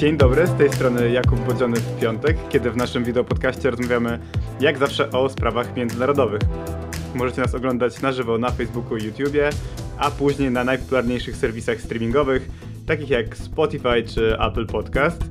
[0.00, 4.18] Dzień dobry, z tej strony Jakub Bodziony w piątek, kiedy w naszym wideopodcaście rozmawiamy
[4.60, 6.40] jak zawsze o sprawach międzynarodowych.
[7.14, 9.50] Możecie nas oglądać na żywo na Facebooku i YouTubie,
[9.98, 12.48] a później na najpopularniejszych serwisach streamingowych,
[12.86, 15.24] takich jak Spotify czy Apple Podcast.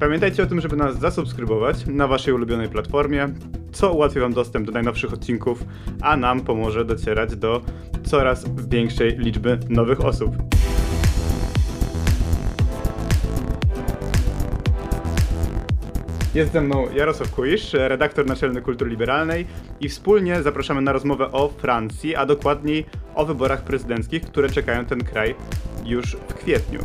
[0.00, 3.28] Pamiętajcie o tym, żeby nas zasubskrybować na waszej ulubionej platformie,
[3.72, 5.64] co ułatwi wam dostęp do najnowszych odcinków,
[6.00, 7.62] a nam pomoże docierać do
[8.04, 10.51] coraz większej liczby nowych osób.
[16.34, 19.46] Jest ze mną Jarosław Kuisz, redaktor naczelny Kultury Liberalnej
[19.80, 25.04] i wspólnie zapraszamy na rozmowę o Francji, a dokładniej o wyborach prezydenckich, które czekają ten
[25.04, 25.34] kraj
[25.84, 26.80] już w kwietniu.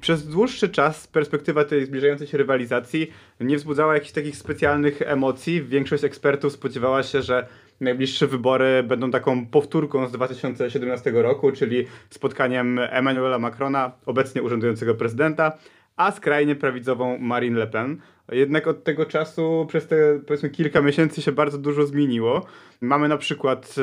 [0.00, 5.62] Przez dłuższy czas perspektywa tej zbliżającej się rywalizacji nie wzbudzała jakichś takich specjalnych emocji.
[5.62, 7.46] Większość ekspertów spodziewała się, że
[7.80, 15.52] najbliższe wybory będą taką powtórką z 2017 roku, czyli spotkaniem Emmanuela Macrona, obecnie urzędującego prezydenta,
[15.96, 18.00] a skrajnie prawicową Marine Le Pen.
[18.32, 22.46] Jednak od tego czasu przez te powiedzmy kilka miesięcy się bardzo dużo zmieniło.
[22.80, 23.82] Mamy na przykład e,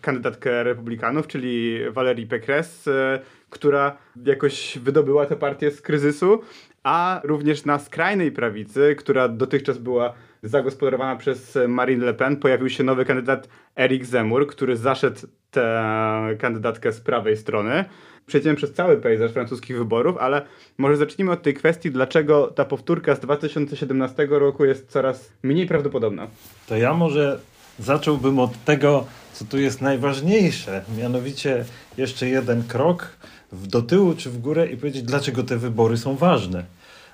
[0.00, 6.40] kandydatkę republikanów, czyli Valerie Pécresse, e, która jakoś wydobyła tę partię z kryzysu,
[6.82, 10.12] a również na skrajnej prawicy, która dotychczas była
[10.42, 16.92] zagospodarowana przez Marine Le Pen, pojawił się nowy kandydat Eric Zemmour, który zaszedł tę kandydatkę
[16.92, 17.84] z prawej strony
[18.26, 20.42] przejdziemy przez cały pejzaż francuskich wyborów, ale
[20.78, 26.26] może zacznijmy od tej kwestii, dlaczego ta powtórka z 2017 roku jest coraz mniej prawdopodobna.
[26.66, 27.38] To ja może
[27.78, 31.64] zacząłbym od tego, co tu jest najważniejsze, mianowicie
[31.96, 33.16] jeszcze jeden krok
[33.52, 36.64] do tyłu czy w górę i powiedzieć, dlaczego te wybory są ważne.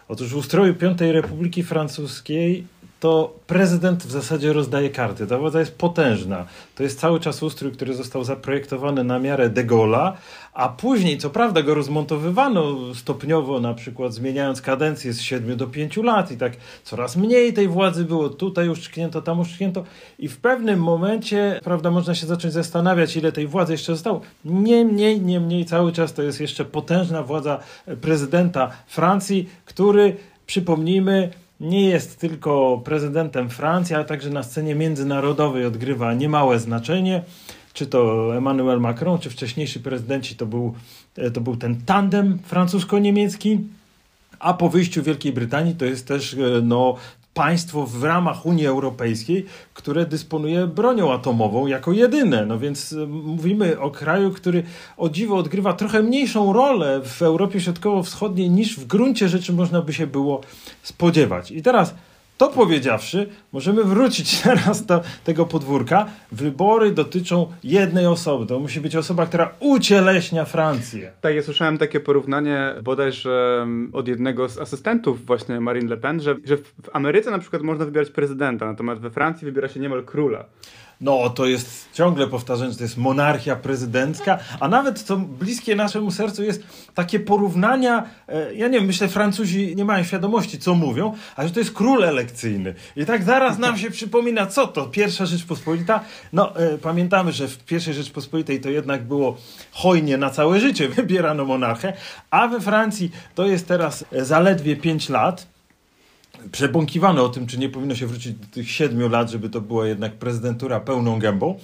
[0.08, 2.64] Otóż w ustroju Piątej Republiki Francuskiej
[3.02, 5.26] to prezydent w zasadzie rozdaje karty.
[5.26, 6.46] Ta władza jest potężna.
[6.74, 10.12] To jest cały czas ustrój, który został zaprojektowany na miarę de Gaulle'a,
[10.52, 15.96] a później, co prawda, go rozmontowywano stopniowo, na przykład zmieniając kadencję z 7 do 5
[15.96, 16.52] lat i tak
[16.84, 19.84] coraz mniej tej władzy było, tutaj uszczknięto, tam uszczknięto
[20.19, 24.20] i w pewnym momencie, prawda, można się zacząć zastanawiać, ile tej władzy jeszcze zostało.
[24.44, 27.58] Niemniej, niemniej, cały czas to jest jeszcze potężna władza
[28.00, 31.30] prezydenta Francji, który, przypomnijmy,
[31.62, 37.22] nie jest tylko prezydentem Francji, ale także na scenie międzynarodowej odgrywa niemałe znaczenie.
[37.72, 40.74] Czy to Emmanuel Macron, czy wcześniejsi prezydenci, to był,
[41.16, 43.58] e, to był ten tandem francusko-niemiecki.
[44.38, 46.96] A po wyjściu Wielkiej Brytanii to jest też e, no,
[47.34, 52.47] państwo w ramach Unii Europejskiej, które dysponuje bronią atomową jako jedyne.
[52.47, 54.62] No więc e, mówimy o kraju, który
[54.97, 59.93] o dziwo odgrywa trochę mniejszą rolę w Europie Środkowo-Wschodniej niż w gruncie rzeczy można by
[59.93, 60.41] się było
[60.82, 61.50] spodziewać.
[61.50, 61.94] I teraz
[62.42, 66.06] to powiedziawszy, możemy wrócić teraz do tego podwórka.
[66.32, 68.47] Wybory dotyczą jednej osoby.
[68.47, 71.12] To musi być osoba, która ucieleśnia Francję.
[71.20, 76.20] Tak, ja słyszałem takie porównanie bodajże mm, od jednego z asystentów właśnie Marine Le Pen,
[76.20, 80.04] że, że w Ameryce na przykład można wybierać prezydenta, natomiast we Francji wybiera się niemal
[80.04, 80.44] króla.
[81.02, 86.10] No, to jest ciągle powtarzane, że to jest monarchia prezydencka, a nawet co bliskie naszemu
[86.10, 86.62] sercu jest
[86.94, 91.54] takie porównania, e, ja nie wiem, myślę, Francuzi nie mają świadomości, co mówią, ale że
[91.54, 92.74] to jest król elekcyjny.
[92.96, 94.86] I tak zaraz nam się przypomina, co to?
[94.86, 96.00] Pierwsza Rzeczpospolita?
[96.32, 99.36] No, e, pamiętamy, że w pierwszej Rzeczpospolitej to jednak było
[99.72, 101.92] hojnie na całe życie wybierano monarchę,
[102.30, 105.52] a we Francji to jest teraz zaledwie 5 lat
[106.53, 109.86] przebąkiwano o tym, czy nie powinno się wrócić do tych siedmiu lat, żeby to była
[109.86, 111.58] jednak prezydentura pełną gębą,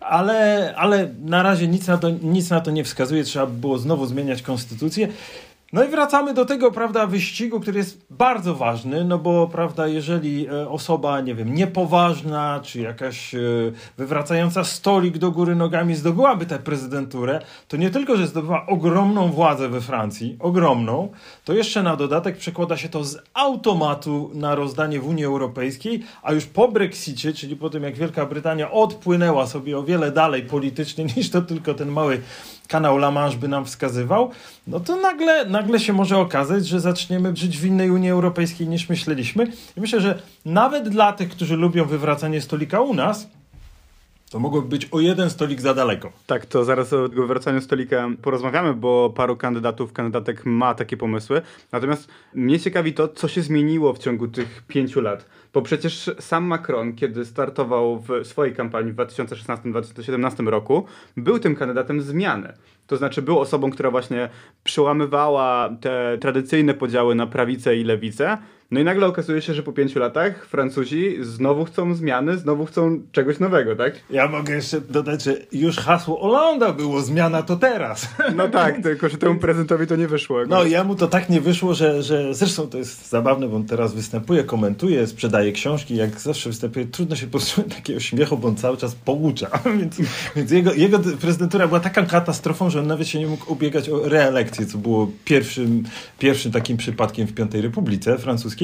[0.00, 3.78] ale, ale na razie nic na, to, nic na to nie wskazuje, trzeba by było
[3.78, 5.08] znowu zmieniać konstytucję.
[5.72, 10.48] No i wracamy do tego, prawda, wyścigu, który jest bardzo ważny, no bo, prawda, jeżeli
[10.48, 13.38] e, osoba, nie wiem, niepoważna, czy jakaś e,
[13.98, 19.68] wywracająca stolik do góry nogami zdobyłaby tę prezydenturę, to nie tylko, że zdobywa ogromną władzę
[19.68, 21.12] we Francji, ogromną,
[21.44, 26.32] to jeszcze na dodatek przekłada się to z automatu na rozdanie w Unii Europejskiej, a
[26.32, 31.04] już po Brexicie, czyli po tym, jak Wielka Brytania odpłynęła sobie o wiele dalej politycznie
[31.16, 32.22] niż to tylko ten mały
[32.66, 34.30] kanał La Manche by nam wskazywał,
[34.66, 38.88] no to nagle, nagle się może okazać, że zaczniemy żyć w innej Unii Europejskiej niż
[38.88, 39.46] myśleliśmy.
[39.76, 43.28] I myślę, że nawet dla tych, którzy lubią wywracanie stolika u nas,
[44.30, 46.12] To mogłoby być o jeden stolik za daleko.
[46.26, 51.42] Tak, to zaraz o wracaniu stolika porozmawiamy, bo paru kandydatów, kandydatek ma takie pomysły.
[51.72, 55.26] Natomiast mnie ciekawi to, co się zmieniło w ciągu tych pięciu lat.
[55.52, 60.84] Bo przecież sam Macron, kiedy startował w swojej kampanii w 2016-2017 roku,
[61.16, 62.52] był tym kandydatem zmiany.
[62.86, 64.28] To znaczy był osobą, która właśnie
[64.64, 68.38] przełamywała te tradycyjne podziały na prawicę i lewicę,
[68.70, 73.02] no i nagle okazuje się, że po pięciu latach Francuzi znowu chcą zmiany, znowu chcą
[73.12, 73.94] czegoś nowego, tak?
[74.10, 78.08] Ja mogę jeszcze dodać, że już hasło Olanda było zmiana to teraz.
[78.36, 80.38] No tak, tylko że temu prezydentowi to nie wyszło.
[80.48, 83.94] No jemu to tak nie wyszło, że, że zresztą to jest zabawne, bo on teraz
[83.94, 88.76] występuje, komentuje, sprzedaje książki, jak zawsze występuje, trudno się powstrzymać takiego śmiechu, bo on cały
[88.76, 89.50] czas poucza.
[89.80, 89.96] więc,
[90.36, 94.08] więc jego, jego prezydentura była taką katastrofą, że on nawet się nie mógł ubiegać o
[94.08, 95.84] reelekcję, co było pierwszym,
[96.18, 98.55] pierwszym takim przypadkiem w Piątej Republice Francuskiej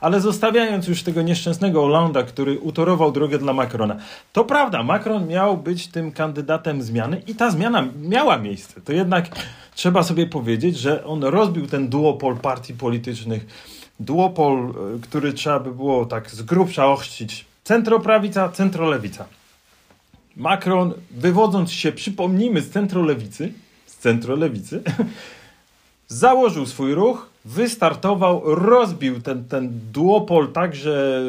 [0.00, 3.96] ale zostawiając już tego nieszczęsnego Hollanda, który utorował drogę dla Macrona.
[4.32, 8.80] To prawda, Macron miał być tym kandydatem zmiany i ta zmiana miała miejsce.
[8.80, 9.28] To jednak
[9.74, 13.46] trzeba sobie powiedzieć, że on rozbił ten duopol partii politycznych,
[14.00, 17.44] duopol, e, który trzeba by było tak z grubsza ochrzcić.
[17.64, 19.24] Centroprawica, centrolewica.
[20.36, 23.52] Macron, wywodząc się, przypomnijmy, z centrolewicy,
[23.86, 24.82] z centrolewicy,
[26.08, 31.22] założył swój ruch, wystartował, rozbił ten, ten duopol tak, że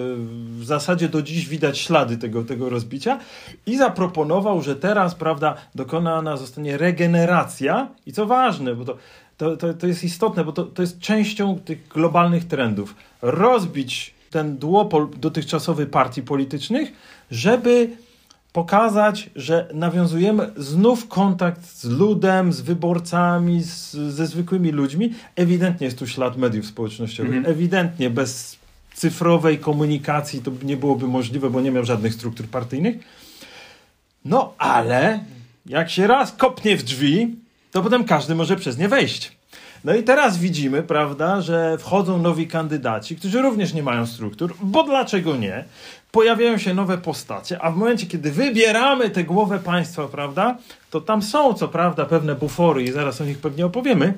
[0.60, 3.20] w zasadzie do dziś widać ślady tego, tego rozbicia
[3.66, 8.98] i zaproponował, że teraz, prawda, dokonana zostanie regeneracja i co ważne, bo to,
[9.38, 12.96] to, to, to jest istotne, bo to, to jest częścią tych globalnych trendów.
[13.22, 16.92] Rozbić ten duopol dotychczasowy partii politycznych,
[17.32, 17.90] żeby
[18.54, 25.14] pokazać, że nawiązujemy znów kontakt z ludem, z wyborcami, z, ze zwykłymi ludźmi.
[25.36, 27.36] Ewidentnie jest tu ślad mediów społecznościowych.
[27.36, 27.56] Mhm.
[27.56, 28.60] Ewidentnie bez
[28.94, 32.96] cyfrowej komunikacji to nie byłoby możliwe, bo nie miał żadnych struktur partyjnych.
[34.26, 35.20] No ale
[35.66, 37.36] jak się raz kopnie w drzwi,
[37.72, 39.41] to potem każdy może przez nie wejść.
[39.84, 44.84] No i teraz widzimy, prawda, że wchodzą nowi kandydaci, którzy również nie mają struktur, bo
[44.84, 45.64] dlaczego nie?
[46.12, 50.58] Pojawiają się nowe postacie, a w momencie, kiedy wybieramy tę głowę państwa, prawda,
[50.90, 54.14] to tam są co prawda pewne bufory i zaraz o nich pewnie opowiemy,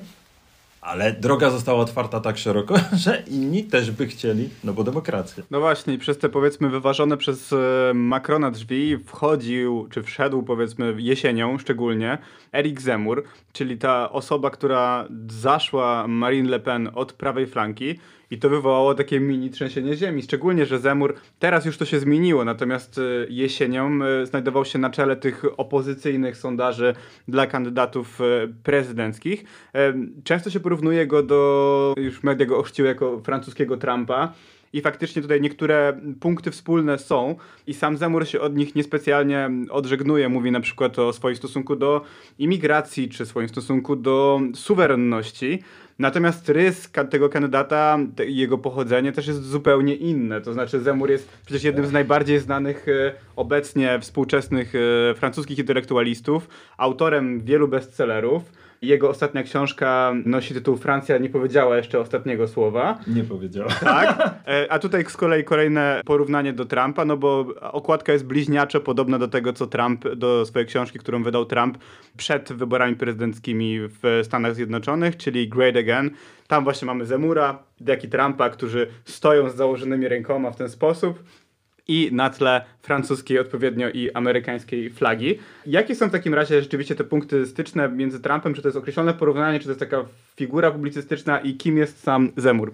[0.84, 5.42] ale droga została otwarta tak szeroko, że inni też by chcieli, no bo demokrację.
[5.50, 7.56] No właśnie, przez te powiedzmy wyważone przez e,
[7.94, 12.18] Macrona drzwi wchodził, czy wszedł powiedzmy jesienią szczególnie,
[12.52, 17.98] Eric Zemur, czyli ta osoba, która zaszła Marine Le Pen od prawej flanki
[18.30, 20.22] i to wywołało takie mini trzęsienie ziemi.
[20.22, 24.90] Szczególnie, że Zemur, teraz już to się zmieniło, natomiast e, jesienią e, znajdował się na
[24.90, 26.94] czele tych opozycyjnych sondaży
[27.28, 28.24] dla kandydatów e,
[28.62, 29.44] prezydenckich.
[30.24, 34.32] Często się porównuje go do, już media go ochrzciły jako francuskiego Trumpa.
[34.74, 37.36] I faktycznie tutaj niektóre punkty wspólne są
[37.66, 40.28] i sam Zemur się od nich niespecjalnie odżegnuje.
[40.28, 42.00] Mówi na przykład o swoim stosunku do
[42.38, 45.62] imigracji, czy swoim stosunku do suwerenności.
[45.98, 50.40] Natomiast rys tego kandydata, jego pochodzenie też jest zupełnie inne.
[50.40, 56.48] To znaczy Zemur jest przecież jednym z najbardziej znanych e, obecnie współczesnych e, francuskich intelektualistów,
[56.76, 58.42] autorem wielu bestsellerów
[58.84, 62.98] jego ostatnia książka nosi tytuł Francja nie powiedziała jeszcze ostatniego słowa.
[63.06, 63.70] Nie powiedziała.
[63.70, 64.14] Tak.
[64.46, 69.18] E, a tutaj z kolei kolejne porównanie do Trumpa, no bo okładka jest bliźniaczo podobna
[69.18, 71.78] do tego, co Trump, do swojej książki, którą wydał Trump
[72.16, 75.76] przed wyborami prezydenckimi w Stanach Zjednoczonych, czyli Great
[76.48, 81.22] Tam właśnie mamy Zemura, jak Trumpa, którzy stoją z założonymi rękoma w ten sposób
[81.88, 85.38] i na tle francuskiej odpowiednio i amerykańskiej flagi.
[85.66, 88.54] Jakie są w takim razie rzeczywiście te punkty styczne między Trumpem?
[88.54, 90.04] Czy to jest określone porównanie, czy to jest taka
[90.36, 92.72] figura publicystyczna i kim jest sam Zemur?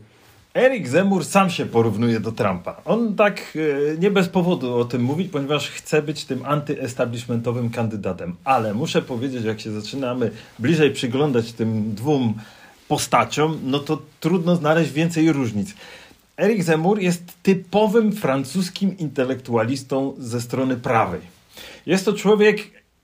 [0.54, 2.82] Erik Zemur sam się porównuje do Trumpa.
[2.84, 3.58] On tak
[3.94, 8.36] e, nie bez powodu o tym mówi, ponieważ chce być tym antyestablishmentowym kandydatem.
[8.44, 12.34] Ale muszę powiedzieć, jak się zaczynamy bliżej przyglądać tym dwóm
[12.90, 15.74] postaciom, no to trudno znaleźć więcej różnic.
[16.36, 21.20] Erik Zemur jest typowym francuskim intelektualistą ze strony prawej.
[21.86, 22.58] Jest to człowiek,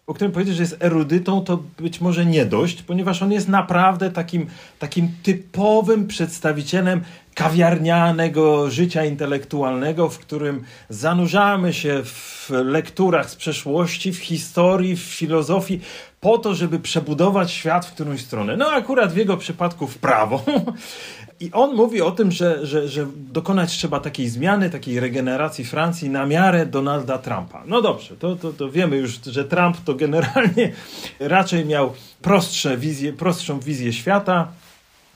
[0.07, 4.11] o którym powiedzieć, że jest erudytą, to być może nie dość, ponieważ on jest naprawdę
[4.11, 4.47] takim,
[4.79, 7.01] takim typowym przedstawicielem
[7.37, 15.81] kawiarnianego życia intelektualnego, w którym zanurzamy się w lekturach z przeszłości, w historii, w filozofii,
[16.21, 18.57] po to, żeby przebudować świat w którąś stronę.
[18.57, 20.45] No akurat w jego przypadku w prawo.
[21.41, 26.11] I on mówi o tym, że, że, że dokonać trzeba takiej zmiany, takiej regeneracji Francji
[26.11, 27.63] na miarę Donalda Trumpa.
[27.67, 30.73] No dobrze, to, to, to wiemy już, że Trump to generalnie
[31.21, 34.49] raczej miał prostsze wizje, prostszą wizję świata.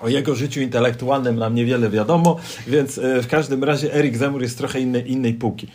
[0.01, 4.59] O jego życiu intelektualnym nam niewiele wiadomo, więc e, w każdym razie Erik Zemur jest
[4.59, 5.67] trochę innej, innej półki.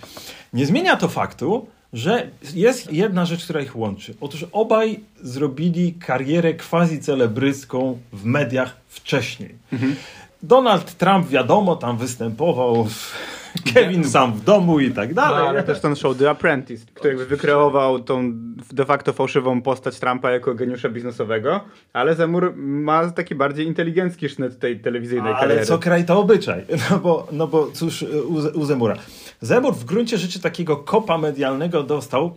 [0.54, 4.16] Nie zmienia to faktu, że jest jedna rzecz, która ich łączy.
[4.22, 9.56] Otóż obaj zrobili karierę quasi-celebryską w mediach wcześniej.
[9.74, 9.96] Mhm.
[10.44, 13.12] Donald Trump, wiadomo, tam występował w
[13.74, 15.44] Kevin sam w domu i tak dalej.
[15.44, 18.32] No, ale też ten show The Apprentice, który jakby wykreował tą
[18.72, 21.60] de facto fałszywą postać Trumpa jako geniusza biznesowego,
[21.94, 25.60] ale Zemur ma taki bardziej inteligencki sznyt tej telewizyjnej ale kariery.
[25.60, 26.66] Ale co kraj to obyczaj.
[26.92, 28.96] No bo, no bo cóż u, u Zemura.
[29.42, 32.36] Zemur w gruncie rzeczy takiego kopa medialnego dostał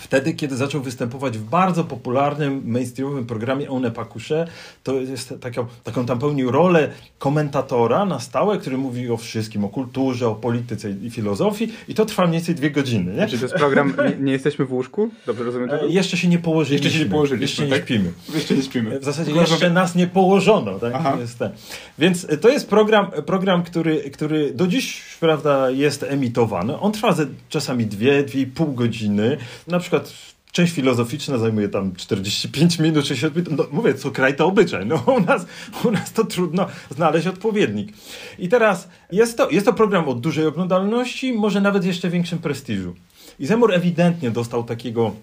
[0.00, 4.46] Wtedy, kiedy zaczął występować w bardzo popularnym, mainstreamowym programie One Pakusze,
[4.82, 6.88] to jest taką, taką tam pełnił rolę
[7.18, 12.04] komentatora na stałe, który mówi o wszystkim, o kulturze, o polityce i filozofii i to
[12.04, 13.14] trwa mniej więcej dwie godziny.
[13.14, 13.26] Nie?
[13.26, 15.10] Czy to jest program Nie, nie jesteśmy w łóżku?
[15.26, 15.82] Dobrze rozumiem to?
[15.82, 16.84] E, jeszcze się nie położyliśmy.
[16.84, 17.42] Jeszcze się nie położyliśmy.
[17.42, 17.82] Jeszcze nie tak?
[17.82, 18.12] śpimy.
[18.34, 19.00] Jeszcze nie śpimy.
[19.00, 20.78] W zasadzie jeszcze nas nie położono.
[20.78, 21.20] Tak?
[21.20, 21.50] Jest ten.
[21.98, 26.80] Więc to jest program, program który, który do dziś prawda, jest emitowany.
[26.80, 27.14] On trwa
[27.48, 29.36] czasami dwie, dwie i pół godziny.
[29.66, 30.12] Na przykład
[30.52, 33.52] część filozoficzna zajmuje tam 45 minut, 60 minut.
[33.58, 34.86] No, mówię, co kraj to obyczaj.
[34.86, 35.46] No, u, nas,
[35.84, 37.92] u nas to trudno znaleźć odpowiednik.
[38.38, 42.94] I teraz jest to, jest to program o dużej oglądalności, może nawet jeszcze większym prestiżu.
[43.38, 45.14] I Zemur ewidentnie dostał takiego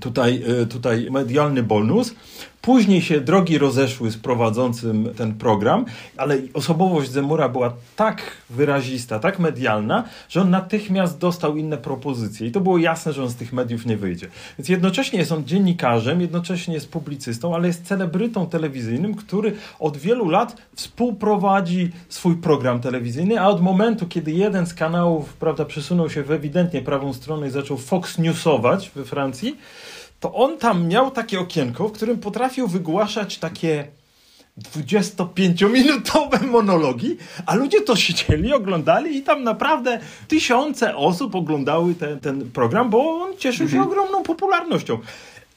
[0.00, 2.14] tutaj, e, tutaj medialny bonus.
[2.64, 5.84] Później się drogi rozeszły z prowadzącym ten program,
[6.16, 12.52] ale osobowość Zemura była tak wyrazista, tak medialna, że on natychmiast dostał inne propozycje i
[12.52, 14.28] to było jasne, że on z tych mediów nie wyjdzie.
[14.58, 20.28] Więc jednocześnie jest on dziennikarzem, jednocześnie jest publicystą, ale jest celebrytą telewizyjnym, który od wielu
[20.28, 26.22] lat współprowadzi swój program telewizyjny, a od momentu, kiedy jeden z kanałów prawda, przesunął się
[26.22, 29.56] w ewidentnie prawą stronę i zaczął Fox Newsować we Francji,
[30.24, 33.86] to on tam miał takie okienko, w którym potrafił wygłaszać takie
[34.58, 37.16] 25-minutowe monologi,
[37.46, 43.22] a ludzie to siedzieli, oglądali i tam naprawdę tysiące osób oglądały ten, ten program, bo
[43.22, 43.92] on cieszył się mhm.
[43.92, 44.98] ogromną popularnością.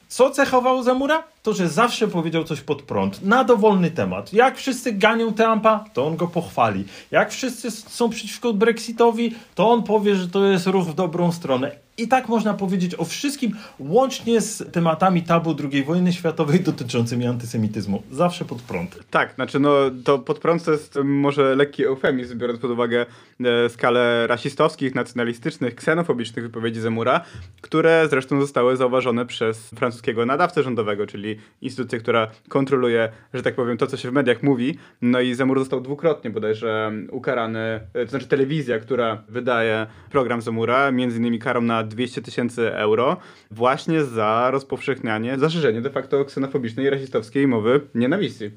[0.08, 1.24] Co cechowało Zamura?
[1.48, 4.34] To, że zawsze powiedział coś pod prąd, na dowolny temat.
[4.34, 6.86] Jak wszyscy ganią Trumpa, to on go pochwali.
[7.12, 11.88] Jak wszyscy są przeciwko Brexitowi, to on powie, że to jest ruch w dobrą stronę.
[12.00, 18.04] I tak można powiedzieć o wszystkim, łącznie z tematami tabu II wojny światowej dotyczącymi antysemityzmu.
[18.12, 19.00] Zawsze pod prąd.
[19.12, 23.06] Tak, znaczy no to pod prąd to jest może lekki eufemizm, biorąc pod uwagę
[23.40, 27.22] e, skalę rasistowskich, nacjonalistycznych, ksenofobicznych wypowiedzi Zemura,
[27.62, 33.78] które zresztą zostały zauważone przez francuskiego nadawcę rządowego, czyli instytucję, która kontroluje, że tak powiem,
[33.78, 34.78] to, co się w mediach mówi.
[35.02, 37.60] No i Zemur został dwukrotnie bodajże ukarany,
[37.94, 43.18] e, to znaczy telewizja, która wydaje program Zemura, między innymi karą na 200 tysięcy euro
[43.52, 48.52] właśnie za rozpowszechnianie, za szerzenie de facto ksenofobicznej i rasistowskiej mowy nienawiści.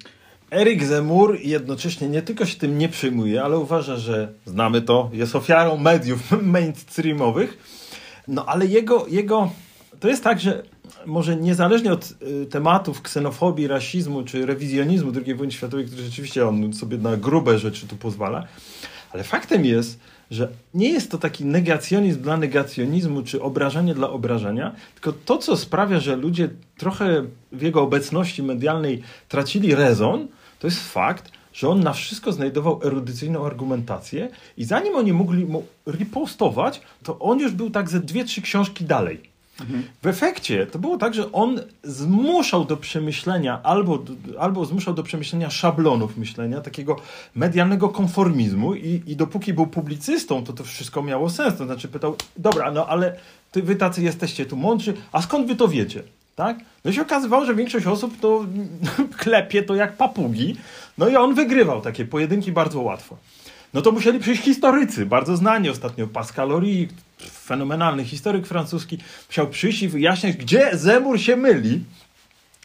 [0.50, 5.36] Erik Zemur jednocześnie nie tylko się tym nie przyjmuje, ale uważa, że znamy to, jest
[5.36, 7.58] ofiarą mediów mainstreamowych.
[8.28, 9.50] No ale jego, jego
[10.00, 10.62] to jest tak, że
[11.06, 16.72] może niezależnie od y, tematów ksenofobii, rasizmu czy rewizjonizmu II wojny światowej, który rzeczywiście on
[16.72, 18.46] sobie na grube rzeczy tu pozwala,
[19.12, 24.74] ale faktem jest, że nie jest to taki negacjonizm dla negacjonizmu, czy obrażanie dla obrażania,
[24.94, 30.28] tylko to, co sprawia, że ludzie trochę w jego obecności medialnej tracili rezon,
[30.58, 35.66] to jest fakt, że on na wszystko znajdował erudycyjną argumentację i zanim oni mogli mu
[35.86, 39.29] ripostować, to on już był tak ze dwie, trzy książki dalej.
[40.02, 44.04] W efekcie to było tak, że on zmuszał do przemyślenia albo,
[44.38, 46.96] albo zmuszał do przemyślenia szablonów myślenia, takiego
[47.34, 51.58] medialnego konformizmu i, i dopóki był publicystą, to to wszystko miało sens.
[51.58, 53.16] To znaczy pytał, dobra, no ale
[53.52, 56.02] ty, wy tacy jesteście tu mądrzy, a skąd wy to wiecie?
[56.36, 56.58] Tak?
[56.84, 58.44] No i się okazywało, że większość osób to
[59.22, 60.56] klepie to jak papugi,
[60.98, 63.16] no i on wygrywał takie pojedynki bardzo łatwo.
[63.74, 66.88] No to musieli przyjść historycy, bardzo znani ostatnio, Pascal Ori,
[67.20, 68.98] fenomenalny historyk francuski,
[69.28, 71.84] musiał przyjść i wyjaśniać, gdzie Zemur się myli.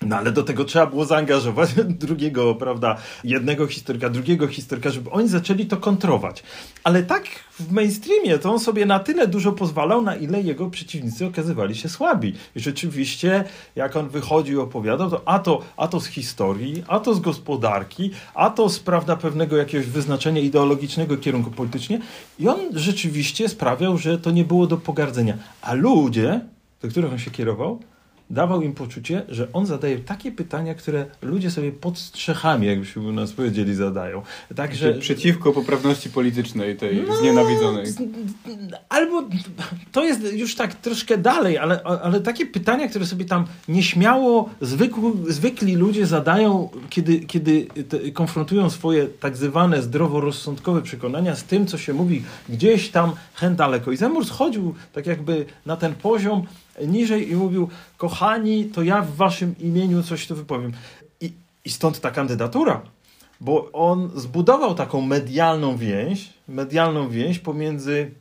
[0.02, 1.70] No ale do tego trzeba było zaangażować
[2.06, 6.44] drugiego, prawda, jednego historyka, drugiego historyka, żeby oni zaczęli to kontrować.
[6.84, 7.24] Ale tak
[7.60, 11.90] w mainstreamie to on sobie na tyle dużo pozwalał, na ile jego przeciwnicy okazywali się
[11.90, 12.34] słabi.
[12.56, 13.44] I rzeczywiście,
[13.76, 18.12] jak on wychodził, opowiadał, to a to, a to z historii, a to z gospodarki,
[18.34, 22.00] a to z prawda pewnego jakiegoś wyznaczenia ideologicznego kierunku politycznie.
[22.40, 25.38] I on rzeczywiście sprawiał, że to nie było do pogardzenia.
[25.62, 26.42] A ludzie,
[26.82, 27.80] do których on się kierował,
[28.30, 33.12] dawał im poczucie, że on zadaje takie pytania, które ludzie sobie pod strzechami, jakbyśmy u
[33.12, 34.22] nas powiedzieli, zadają.
[34.56, 37.86] Także Przeciwko poprawności politycznej tej No, znienawidzonej.
[38.90, 39.24] Albo
[39.92, 45.12] to jest już tak troszkę dalej, ale, ale takie pytania, które sobie tam nieśmiało zwykły,
[45.28, 47.68] zwykli ludzie zadają, kiedy, kiedy
[48.14, 53.92] konfrontują swoje tak zwane zdroworozsądkowe przekonania z tym, co się mówi gdzieś tam hen daleko.
[53.92, 56.46] I Zemur schodził tak jakby na ten poziom
[56.88, 60.72] niżej i mówił, kochani, to ja w waszym imieniu coś tu wypowiem.
[61.22, 61.32] I,
[61.66, 62.82] i stąd ta kandydatura
[63.42, 68.12] bo on zbudował taką medialną więź, medialną więź pomiędzy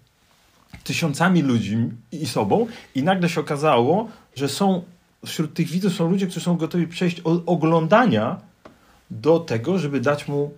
[0.84, 1.78] tysiącami ludzi
[2.12, 4.82] i sobą i nagle się okazało, że są
[5.26, 8.40] wśród tych widzów są ludzie, którzy są gotowi przejść od oglądania
[9.10, 10.50] do tego, żeby dać mu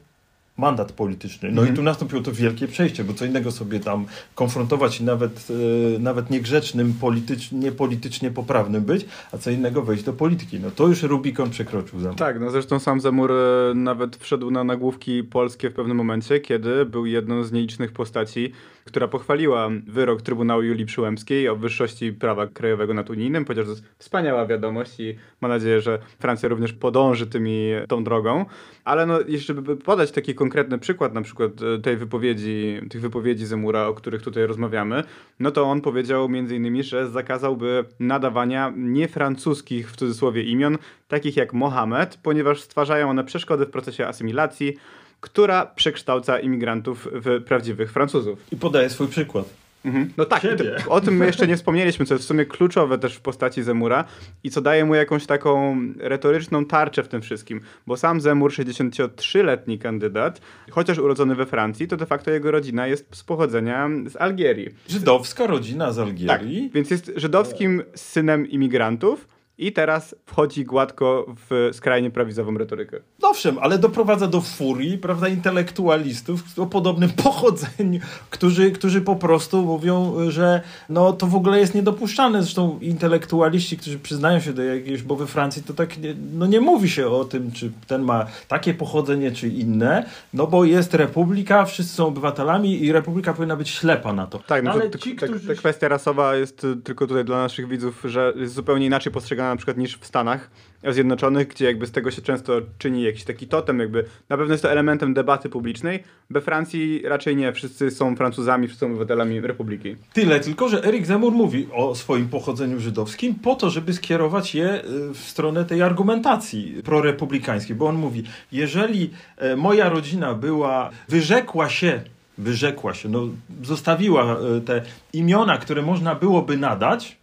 [0.57, 1.49] mandat polityczny.
[1.53, 1.75] No Mhm.
[1.75, 5.49] i tu nastąpiło to wielkie przejście, bo co innego sobie tam konfrontować i nawet,
[5.97, 10.61] e, nawet niegrzecznym, politycz, niepolitycznie poprawnym być, a co innego wejść do polityki.
[10.61, 12.17] No to już Rubikon przekroczył za mną.
[12.17, 16.85] Tak, no zresztą sam Zemur e, nawet wszedł na nagłówki polskie w pewnym momencie, kiedy
[16.87, 18.53] był jedną z nielicznych postaci,
[18.87, 23.77] która pochwaliła wyrok Trybunału Julii Przyłębskiej o wyższości prawa krajowego nad unijnym, powiedział, że to
[23.79, 28.45] jest wspaniała wiadomość i ma nadzieję, że Francja również podąży tymi, tą drogą.
[28.85, 33.47] Ale no, jeszcze by podać taki konkretny przykład, na przykład e, tej wypowiedzi, tych wypowiedzi
[33.47, 35.03] Zemura, o których tutaj rozmawiamy,
[35.41, 40.79] no to on powiedział między innymi, że zakazałby nadawania niefrancuskich w cudzysłowie imion,
[41.09, 44.77] takich jak Mohamed, ponieważ stwarzają one przeszkody w procesie asymilacji,
[45.21, 48.39] która przekształca imigrantów w prawdziwych Francuzów.
[48.53, 49.45] I podaję swój przykład.
[49.85, 50.13] Mhm.
[50.17, 53.15] No tak, to- o tym my jeszcze nie wspomnieliśmy, co jest w sumie kluczowe też
[53.17, 54.05] w postaci Zemura
[54.45, 59.79] i co daje mu jakąś taką retoryczną tarczę w tym wszystkim, bo sam Zemur, 63-letni
[59.79, 64.69] kandydat, chociaż urodzony we Francji, to de facto jego rodzina jest z pochodzenia z Algierii.
[64.89, 66.07] Żydowska rodzina z Tak,
[66.41, 66.71] Algierii.
[66.75, 73.01] więc jest żydowskim synem imigrantów i teraz wchodzi gładko w skrajnie prawizową retorykę.
[73.23, 80.15] Owszem, ale doprowadza do furii, prawda, intelektualistów o podobnym pochodzeniu, którzy, którzy po prostu mówią,
[80.29, 82.43] że no, to w ogóle jest niedopuszczalne.
[82.43, 86.61] Zresztą intelektualiści, którzy przyznają się do jakiegoś, bo we Francji to tak nie, no nie
[86.61, 91.65] mówi się o tym, czy ten ma takie pochodzenie, czy inne, no bo jest republika,
[91.65, 94.39] wszyscy są obywatelami i republika powinna być ślepa na to.
[94.39, 95.49] Tak, no ale to, ci, ta, którzy...
[95.49, 99.57] ta kwestia rasowa jest tylko tutaj dla naszych widzów, że jest zupełnie inaczej postrzegana na
[99.57, 100.51] przykład niż w Stanach
[100.93, 104.63] Zjednoczonych, gdzie jakby z tego się często czyni jakiś taki totem, jakby na pewno jest
[104.63, 106.05] to elementem debaty publicznej.
[106.31, 109.97] We Francji raczej nie, wszyscy są Francuzami, wszyscy są obywatelami republiki.
[110.13, 114.85] Tyle, tylko że Erik Zemur mówi o swoim pochodzeniu żydowskim po to, żeby skierować je
[114.85, 121.69] y, w stronę tej argumentacji prorepublikańskiej, bo on mówi, jeżeli e, moja rodzina była, wyrzekła
[121.69, 122.01] się,
[122.39, 123.29] wyrzekła się, no,
[123.63, 127.17] zostawiła e, te imiona, które można byłoby nadać,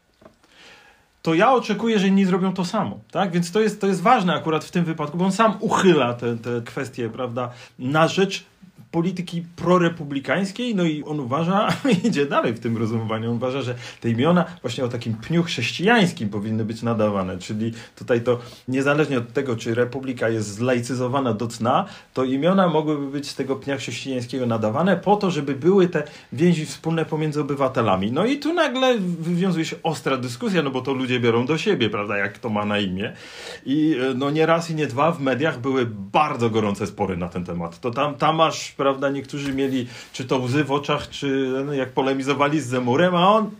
[1.23, 2.99] to ja oczekuję, że inni zrobią to samo.
[3.11, 3.31] Tak?
[3.31, 6.37] Więc to jest, to jest ważne akurat w tym wypadku, bo on sam uchyla te,
[6.37, 8.45] te kwestie prawda, na rzecz
[8.93, 11.67] polityki prorepublikańskiej, no i on uważa,
[12.07, 16.29] idzie dalej w tym rozumowaniu, on uważa, że te imiona właśnie o takim pniu chrześcijańskim
[16.29, 21.85] powinny być nadawane, czyli tutaj to niezależnie od tego, czy republika jest zlaicyzowana do cna,
[22.13, 26.03] to imiona mogłyby być z tego pnia chrześcijańskiego nadawane po to, żeby były te
[26.33, 28.11] więzi wspólne pomiędzy obywatelami.
[28.11, 31.89] No i tu nagle wywiązuje się ostra dyskusja, no bo to ludzie biorą do siebie,
[31.89, 33.13] prawda, jak to ma na imię.
[33.65, 37.29] I e, no nie raz i nie dwa w mediach były bardzo gorące spory na
[37.29, 37.79] ten temat.
[37.79, 41.89] To tam, tam aż, prawda, niektórzy mieli czy to łzy w oczach, czy no, jak
[41.89, 43.51] polemizowali z Zemurem, a on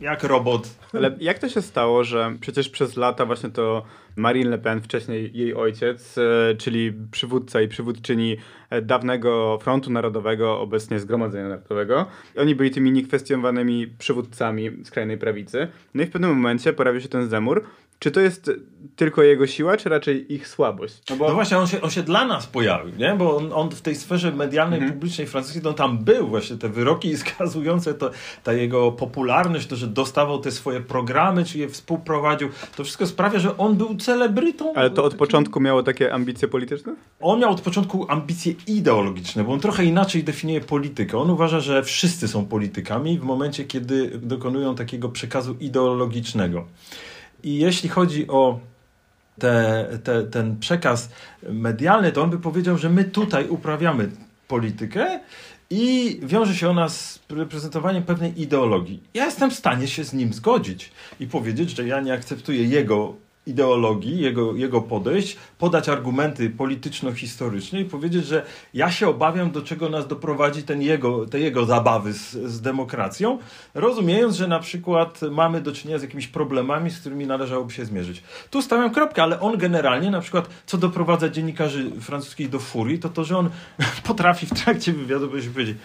[0.00, 0.68] jak robot.
[0.94, 3.82] Ale jak to się stało, że przecież przez lata właśnie to
[4.16, 8.36] Marine Le Pen, wcześniej jej ojciec, e, czyli przywódca i przywódczyni
[8.70, 12.06] e, dawnego Frontu Narodowego, obecnie Zgromadzenia Narodowego,
[12.36, 15.68] oni byli tymi niekwestionowanymi przywódcami skrajnej prawicy.
[15.94, 17.64] No i w pewnym momencie pojawił się ten Zemur.
[18.00, 18.50] Czy to jest
[18.96, 20.94] tylko jego siła, czy raczej ich słabość?
[21.10, 23.14] No No właśnie, on się, on się dla nas pojawił, nie?
[23.18, 27.16] bo on, on w tej sferze medialnej, publicznej francuskiej, no tam był właśnie te wyroki
[27.18, 28.10] skazujące to,
[28.42, 33.38] ta jego popularność, to, że dostawał te swoje programy, czy je współprowadził, to wszystko sprawia,
[33.38, 34.74] że on był celebrytą.
[34.74, 36.94] Ale to od początku miało takie ambicje polityczne?
[37.20, 41.18] On miał od początku ambicje ideologiczne, bo on trochę inaczej definiuje politykę.
[41.18, 46.66] On uważa, że wszyscy są politykami w momencie, kiedy dokonują takiego przekazu ideologicznego.
[47.42, 48.60] I jeśli chodzi o
[49.38, 51.08] te, te, ten przekaz
[51.42, 54.10] medialny, to on by powiedział, że my tutaj uprawiamy
[54.48, 55.20] politykę
[55.70, 59.02] i wiąże się ona z reprezentowaniem pewnej ideologii.
[59.14, 63.14] Ja jestem w stanie się z nim zgodzić i powiedzieć, że ja nie akceptuję jego
[63.50, 68.42] ideologii, jego, jego podejść, podać argumenty polityczno-historyczne i powiedzieć, że
[68.74, 73.38] ja się obawiam, do czego nas doprowadzi ten jego, te jego zabawy z, z demokracją,
[73.74, 78.22] rozumiejąc, że na przykład mamy do czynienia z jakimiś problemami, z którymi należałoby się zmierzyć.
[78.50, 83.08] Tu stawiam kropkę, ale on generalnie, na przykład, co doprowadza dziennikarzy francuskich do furii, to
[83.08, 83.50] to, że on
[84.08, 85.76] potrafi w trakcie wywiadu powiedzieć,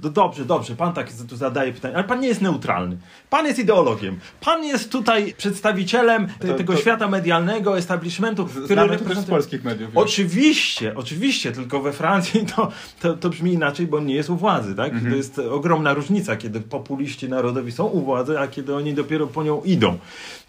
[0.00, 2.96] no dobrze, dobrze, pan tak tu zadaje pytanie, ale pan nie jest neutralny.
[3.30, 4.18] Pan jest ideologiem.
[4.40, 9.26] Pan jest tutaj przedstawicielem te, To- tego to- świata medialnego, establishmentu, który z reprezentuje...
[9.26, 9.90] polskich mediów.
[9.94, 14.36] Oczywiście, oczywiście, tylko we Francji to, to, to brzmi inaczej, bo on nie jest u
[14.36, 14.92] władzy, tak?
[14.92, 15.10] Mhm.
[15.10, 19.42] To jest ogromna różnica, kiedy populiści narodowi są u władzy, a kiedy oni dopiero po
[19.42, 19.98] nią idą.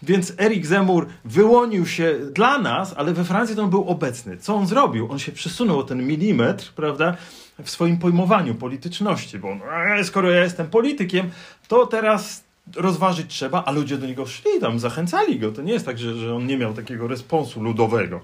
[0.02, 4.36] Więc Erik Zemur wyłonił się dla nas, ale we Francji to on był obecny.
[4.36, 5.12] Co on zrobił?
[5.12, 7.16] On się przesunął o ten milimetr, prawda?
[7.64, 9.60] W swoim pojmowaniu polityczności, bo on,
[9.98, 11.30] "E, skoro ja jestem politykiem,
[11.68, 12.44] to teraz
[12.76, 15.52] rozważyć trzeba, a ludzie do niego szli, tam zachęcali go.
[15.52, 18.20] To nie jest tak, że, że on nie miał takiego responsu ludowego.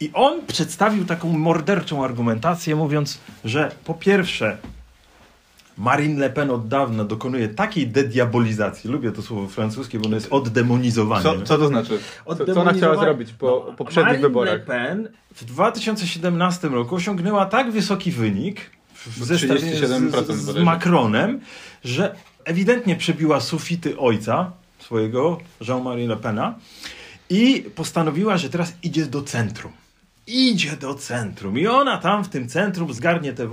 [0.00, 4.58] I on przedstawił taką morderczą argumentację, mówiąc, że po pierwsze,
[5.78, 8.90] Marine Le Pen od dawna dokonuje takiej dediabolizacji.
[8.90, 11.22] Lubię to słowo francuskie, bo ono jest oddemonizowanie.
[11.22, 11.98] Co, co to znaczy?
[12.38, 14.54] Co, co ona chciała zrobić po No, poprzednich Marine wyborach?
[14.54, 18.70] Le Pen w 2017 roku osiągnęła tak wysoki wynik
[19.08, 20.56] w zestawieniu z, 37% z, z.
[20.56, 21.40] Macronem,
[21.84, 26.54] że ewidentnie przebiła sufity ojca swojego, Jean-Marie Le Pena
[27.30, 29.72] i postanowiła, że teraz idzie do centrum.
[30.26, 33.48] Idzie do centrum i ona tam w tym centrum zgarnie te,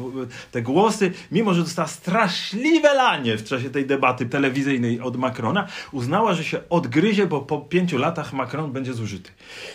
[0.51, 6.33] te głosy, mimo że dostała straszliwe lanie w czasie tej debaty telewizyjnej od Macrona, uznała,
[6.33, 9.31] że się odgryzie, bo po pięciu latach Macron będzie zużyty.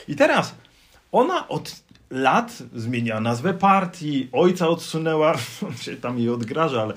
[0.08, 0.54] I teraz
[1.12, 5.34] ona od lat zmienia nazwę partii, ojca odsunęła,
[5.68, 6.94] on się tam jej odgraża, ale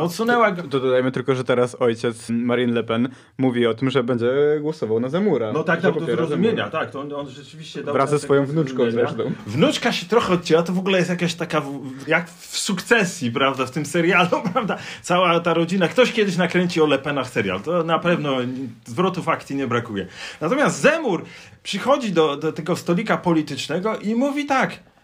[0.00, 0.62] odsunęła go.
[0.62, 5.00] To dodajmy tylko, że teraz ojciec Marine Le Pen mówi o tym, że będzie głosował
[5.00, 5.52] na Zemura.
[5.52, 8.90] No tak, tak, do zrozumienia, tak, to on, on rzeczywiście dał Wraz ze swoją wnuczką
[8.90, 9.32] zresztą.
[9.46, 11.62] Wnuczka się trochę odcięła, to w ogóle jest jakaś taka,
[12.06, 16.86] jak w sukcesji, prawda, w tym serialu, prawda, cała ta rodzina, ktoś kiedyś nakręci o
[16.86, 18.36] Lepenach serial, to na pewno
[18.84, 20.06] zwrotów akcji nie brakuje.
[20.40, 21.24] Natomiast Zemur
[21.62, 24.53] przychodzi do, do tego stolika politycznego i mówi tak,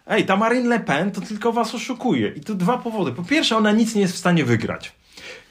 [0.07, 2.29] ej, ta Marine Le Pen to tylko was oszukuje.
[2.29, 3.13] I tu dwa powody.
[3.13, 4.93] Po pierwsze, ona nic nie jest w stanie wygrać.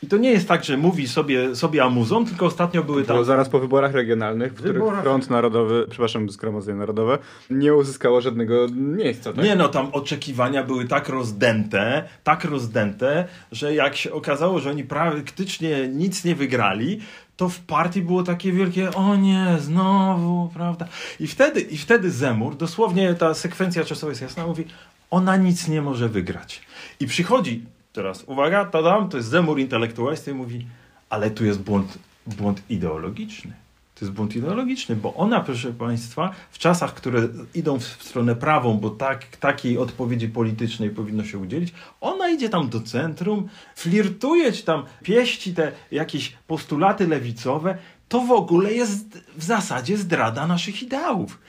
[0.03, 3.15] I to nie jest tak, że mówi sobie, sobie amuzą, tylko ostatnio były tam...
[3.15, 7.17] Było zaraz po wyborach regionalnych, w których Wyborach- Front Narodowy, przepraszam, Zgromadzenie Narodowe,
[7.49, 9.45] nie uzyskało żadnego miejsca, tak?
[9.45, 14.83] Nie no, tam oczekiwania były tak rozdęte, tak rozdęte, że jak się okazało, że oni
[14.83, 16.99] praktycznie nic nie wygrali,
[17.39, 20.87] to w partii było takie wielkie, o nie, znowu, prawda?
[21.19, 24.65] I wtedy, i wtedy Zemur, dosłownie ta sekwencja czasowa jest jasna, mówi,
[25.11, 26.61] ona nic nie może wygrać.
[26.99, 30.67] I przychodzi teraz, uwaga, tadam, to jest Zemur intelektualista i mówi,
[31.09, 31.97] ale tu jest błąd,
[32.27, 33.53] błąd ideologiczny.
[33.99, 38.77] To jest błąd ideologiczny, bo ona, proszę Państwa, w czasach, które idą w stronę prawą,
[38.77, 44.63] bo tak, takiej odpowiedzi politycznej powinno się udzielić, ona idzie tam do centrum, flirtuje, czy
[44.63, 47.77] tam pieści te jakieś postulaty lewicowe,
[48.09, 51.39] to w ogóle jest w zasadzie zdrada naszych ideałów.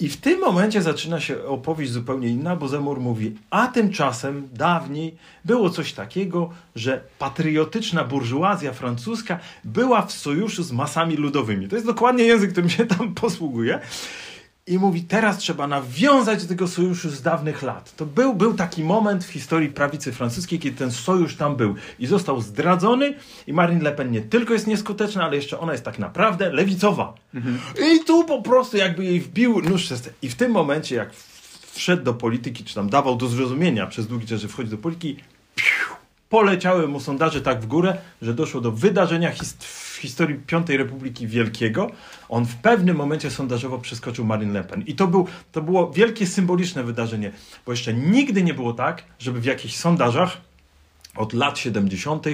[0.00, 5.16] I w tym momencie zaczyna się opowieść zupełnie inna, bo Zemur mówi, a tymczasem dawniej
[5.44, 11.68] było coś takiego, że patriotyczna burżuazja francuska była w sojuszu z masami ludowymi.
[11.68, 13.80] To jest dokładnie język, którym się tam posługuje.
[14.66, 17.96] I mówi, teraz trzeba nawiązać do tego sojuszu z dawnych lat.
[17.96, 22.06] To był, był taki moment w historii prawicy francuskiej, kiedy ten sojusz tam był i
[22.06, 23.14] został zdradzony
[23.46, 27.14] i Marine Le Pen nie tylko jest nieskuteczna, ale jeszcze ona jest tak naprawdę lewicowa.
[27.94, 31.10] I tu po prostu jakby jej wbił nóż przez I w tym momencie, jak
[31.72, 35.16] wszedł do polityki, czy tam dawał do zrozumienia przez długi czas, że wchodzi do polityki,
[35.54, 35.94] piu,
[36.28, 41.26] poleciały mu sondaże tak w górę, że doszło do wydarzenia hist- w historii Piątej Republiki
[41.26, 41.90] Wielkiego.
[42.28, 44.82] On w pewnym momencie sondażowo przeskoczył Marine Le Pen.
[44.82, 47.32] I to, był, to było wielkie symboliczne wydarzenie,
[47.66, 50.36] bo jeszcze nigdy nie było tak, żeby w jakichś sondażach
[51.16, 52.26] od lat 70.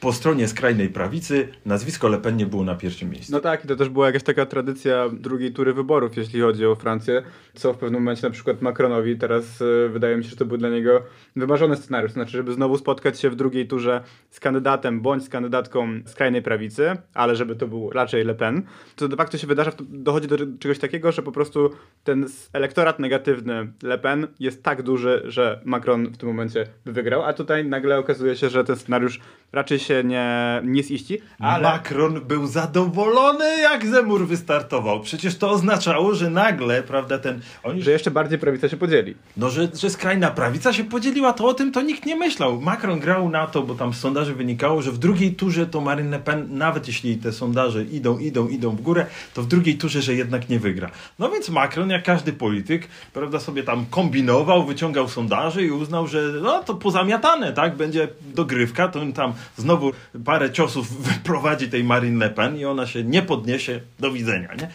[0.00, 3.32] po stronie skrajnej prawicy nazwisko Le Pen nie było na pierwszym miejscu.
[3.32, 6.74] No tak, i to też była jakaś taka tradycja drugiej tury wyborów, jeśli chodzi o
[6.74, 7.22] Francję,
[7.54, 10.56] co w pewnym momencie na przykład Macronowi teraz e, wydaje mi się, że to był
[10.56, 11.02] dla niego
[11.36, 15.88] wymarzony scenariusz, znaczy, żeby znowu spotkać się w drugiej turze z kandydatem bądź z kandydatką
[16.06, 18.62] skrajnej prawicy, ale żeby to był raczej Le Pen,
[18.96, 21.70] to de facto się wydarza, dochodzi do czegoś takiego, że po prostu
[22.04, 27.22] ten elektorat negatywny Le Pen jest tak duży, że Macron w tym momencie by wygrał,
[27.22, 29.20] a tutaj nagle okazuje się, że ten scenariusz
[29.52, 31.62] raczej się się nie, nie ziści, ale...
[31.62, 35.00] Macron był zadowolony, jak Zemur wystartował.
[35.00, 37.40] Przecież to oznaczało, że nagle, prawda, ten...
[37.62, 39.14] Oni, Że jeszcze bardziej prawica się podzieli.
[39.36, 42.60] No, że, że skrajna prawica się podzieliła, to o tym to nikt nie myślał.
[42.60, 46.10] Macron grał na to, bo tam z sondaży wynikało, że w drugiej turze to Marine
[46.10, 50.02] Le Pen, nawet jeśli te sondaże idą, idą, idą w górę, to w drugiej turze,
[50.02, 50.90] że jednak nie wygra.
[51.18, 56.22] No więc Macron, jak każdy polityk, prawda, sobie tam kombinował, wyciągał sondaże i uznał, że
[56.42, 59.77] no to pozamiatane, tak, będzie dogrywka, to on tam znowu
[60.24, 64.70] parę ciosów wyprowadzi tej Marine Le Pen i ona się nie podniesie, do widzenia, nie?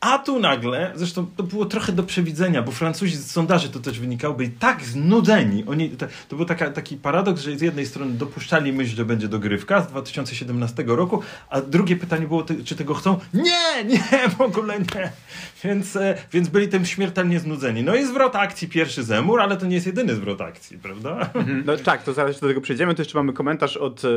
[0.00, 4.00] A tu nagle, zresztą to było trochę do przewidzenia, bo Francuzi z sondaży to też
[4.00, 5.64] wynikało, byli tak znudzeni.
[5.66, 9.28] Oni, to, to był taka, taki paradoks, że z jednej strony dopuszczali myśl, że będzie
[9.28, 13.18] dogrywka z 2017 roku, a drugie pytanie było, czy tego chcą?
[13.34, 15.12] Nie, nie, w ogóle nie.
[15.64, 17.82] Więc, e, więc byli tym śmiertelnie znudzeni.
[17.82, 21.30] No i zwrot akcji pierwszy Zemur, ale to nie jest jedyny zwrot akcji, prawda?
[21.64, 22.94] No tak, to zaraz do tego przejdziemy.
[22.94, 24.08] To jeszcze mamy komentarz od e,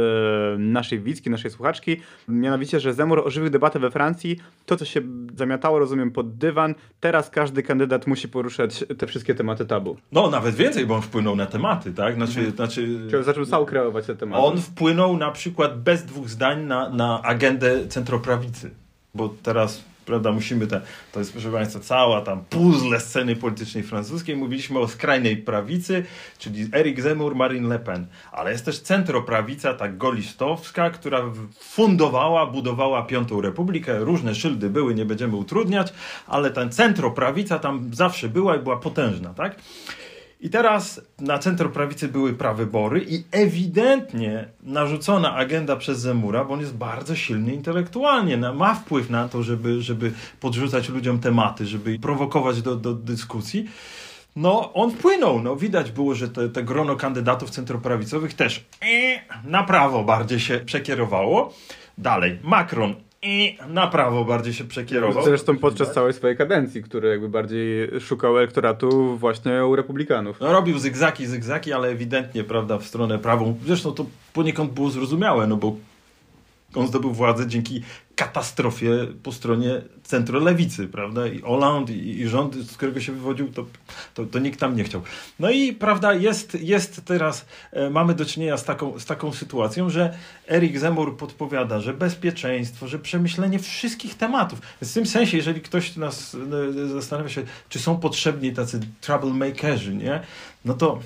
[0.58, 1.98] naszej widzki, naszej słuchaczki.
[2.28, 4.40] Mianowicie, że Zemur ożywił debatę we Francji.
[4.66, 5.02] To, co się
[5.38, 6.76] zamiatało, rozumiem, pod dywan.
[7.00, 9.98] Teraz każdy kandydat musi poruszać te wszystkie tematy tabu.
[10.12, 12.16] No nawet więcej, bo on wpłynął na tematy, tak?
[12.16, 14.44] Znaczy, znaczy Czyli zaczął sam kreować te tematy.
[14.44, 18.72] On wpłynął na przykład bez dwóch zdań na, na agendę centroprawicy.
[19.16, 24.36] Bo teraz, prawda, musimy te, to jest proszę Państwa cała tam puzzle sceny politycznej francuskiej.
[24.36, 26.06] Mówiliśmy o skrajnej prawicy,
[26.38, 28.08] czyli Eric Zemmour, Marine Le Pen.
[28.32, 31.22] Ale jest też centroprawica, tak golistowska, która
[31.60, 34.00] fundowała, budowała Piątą Republikę.
[34.00, 35.94] Różne szyldy były, nie będziemy utrudniać,
[36.28, 39.56] ale ta centroprawica tam zawsze była i była potężna, tak?
[40.44, 46.60] I teraz na centrum prawicy były prawybory i ewidentnie narzucona agenda przez Zemura, bo on
[46.60, 52.62] jest bardzo silny intelektualnie, ma wpływ na to, żeby, żeby podrzucać ludziom tematy, żeby prowokować
[52.62, 53.70] do, do dyskusji.
[54.36, 55.42] No, on wpłynął.
[55.42, 60.60] No, widać było, że te, te grono kandydatów centroprawicowych też e, na prawo bardziej się
[60.60, 61.54] przekierowało.
[61.98, 65.24] Dalej, Macron e, na prawo bardziej się przekierował.
[65.24, 70.40] Zresztą podczas całej swojej kadencji, który jakby bardziej szukał elektoratu właśnie u republikanów.
[70.40, 73.58] No, robił zygzaki, zygzaki, ale ewidentnie, prawda, w stronę prawą.
[73.66, 75.76] Zresztą to poniekąd było zrozumiałe, no bo
[76.76, 77.84] on zdobył władzę dzięki
[78.16, 81.28] katastrofie po stronie centrolewicy, prawda?
[81.28, 83.66] I Hollande i, i rząd, z którego się wywodził, to,
[84.14, 85.02] to, to nikt tam nie chciał.
[85.40, 89.90] No i, prawda, jest, jest teraz, e, mamy do czynienia z taką, z taką sytuacją,
[89.90, 90.18] że
[90.50, 94.60] Erik Zemur podpowiada, że bezpieczeństwo, że przemyślenie wszystkich tematów.
[94.82, 100.22] W tym sensie, jeżeli ktoś nas e, zastanawia się, czy są potrzebni tacy troublemakerzy, nie?
[100.66, 101.00] No to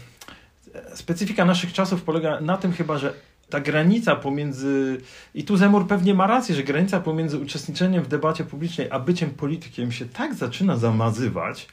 [0.94, 3.14] specyfika naszych czasów polega na tym chyba, że
[3.50, 4.98] ta granica pomiędzy,
[5.34, 9.30] i tu Zemur pewnie ma rację, że granica pomiędzy uczestniczeniem w debacie publicznej a byciem
[9.30, 11.68] politykiem się tak zaczyna zamazywać,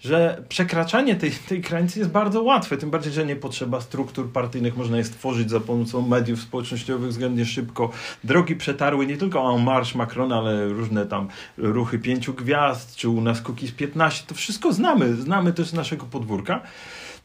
[0.00, 4.76] że przekraczanie tej, tej granicy jest bardzo łatwe, tym bardziej, że nie potrzeba struktur partyjnych,
[4.76, 7.90] można je stworzyć za pomocą mediów społecznościowych względnie szybko.
[8.24, 13.20] Drogi przetarły nie tylko en marche Macrona, ale różne tam ruchy pięciu gwiazd, czy u
[13.20, 16.60] nas Kukiz 15, to wszystko znamy, znamy też z naszego podwórka.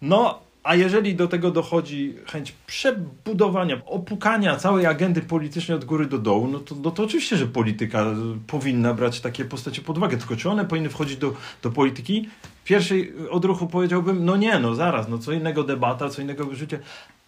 [0.02, 6.18] No, a jeżeli do tego dochodzi chęć przebudowania, opukania całej agendy politycznej od góry do
[6.18, 8.14] dołu, no to, no to oczywiście, że polityka y,
[8.48, 10.18] powinna brać takie postacie pod uwagę.
[10.18, 12.30] Tylko czy one powinny wchodzić do, do polityki?
[12.64, 16.80] Pierwszej odruchu powiedziałbym, no nie, no zaraz, no co innego debata, co innego życie.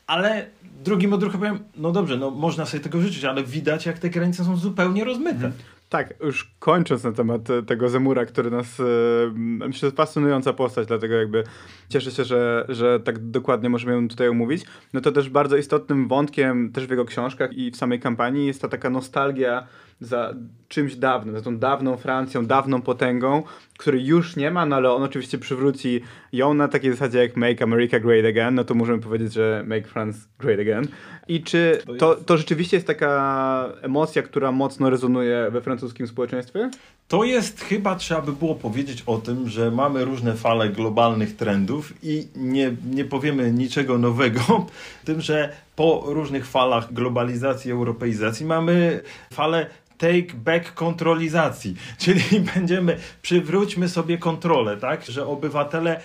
[0.07, 0.47] Ale
[0.83, 4.45] drugim odruchem powiem, no dobrze, no można sobie tego życzyć, ale widać, jak te granice
[4.45, 5.51] są zupełnie rozmyte.
[5.89, 8.83] Tak, już kończąc na temat e, tego Zemura, który nas, e,
[9.35, 11.43] myślę, jest fascynująca postać, dlatego jakby
[11.89, 14.65] cieszę się, że, że tak dokładnie możemy ją tutaj omówić.
[14.93, 18.61] No to też bardzo istotnym wątkiem też w jego książkach i w samej kampanii jest
[18.61, 19.67] ta taka nostalgia
[19.99, 20.33] za
[20.67, 23.43] czymś dawnym, za tą dawną Francją, dawną potęgą,
[23.77, 26.01] której już nie ma, no ale on oczywiście przywróci
[26.33, 29.87] ją na takiej zasadzie jak Make America Great Again, no to możemy powiedzieć, że Make
[29.87, 30.87] France Great Again.
[31.27, 36.69] I czy to, to rzeczywiście jest taka emocja, która mocno rezonuje we francuskim społeczeństwie?
[37.07, 41.93] To jest chyba, trzeba by było powiedzieć o tym, że mamy różne fale globalnych trendów
[42.03, 44.65] i nie, nie powiemy niczego nowego,
[45.05, 49.01] tym, że po różnych falach globalizacji, europeizacji mamy
[49.33, 56.01] falę take back kontrolizacji, czyli będziemy, przywróćmy sobie kontrolę, tak, że obywatele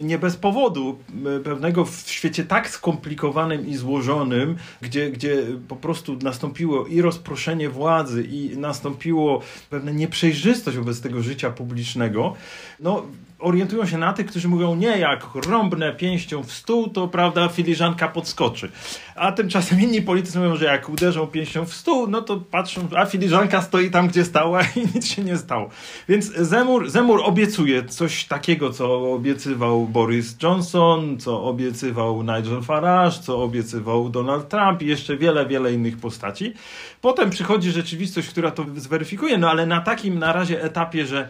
[0.00, 0.98] nie bez powodu
[1.44, 8.24] pewnego w świecie tak skomplikowanym i złożonym, gdzie, gdzie po prostu nastąpiło i rozproszenie władzy,
[8.30, 12.34] i nastąpiło pewna nieprzejrzystość wobec tego życia publicznego,
[12.80, 13.02] no
[13.38, 18.08] orientują się na tych, którzy mówią, nie, jak rąbnę pięścią w stół, to prawda, filiżanka
[18.08, 18.70] podskoczy.
[19.14, 23.06] A tymczasem inni politycy mówią, że jak uderzą pięścią w stół, no to patrzą, a
[23.06, 25.70] filiżanka stoi tam, gdzie stała i nic się nie stało.
[26.08, 33.42] Więc Zemur, Zemur obiecuje coś takiego, co obiecywał Boris Johnson, co obiecywał Nigel Farage, co
[33.42, 36.54] obiecywał Donald Trump i jeszcze wiele, wiele innych postaci.
[37.00, 41.28] Potem przychodzi rzeczywistość, która to zweryfikuje, no ale na takim na razie etapie, że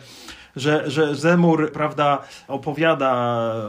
[0.57, 3.13] że, że Zemur, prawda, opowiada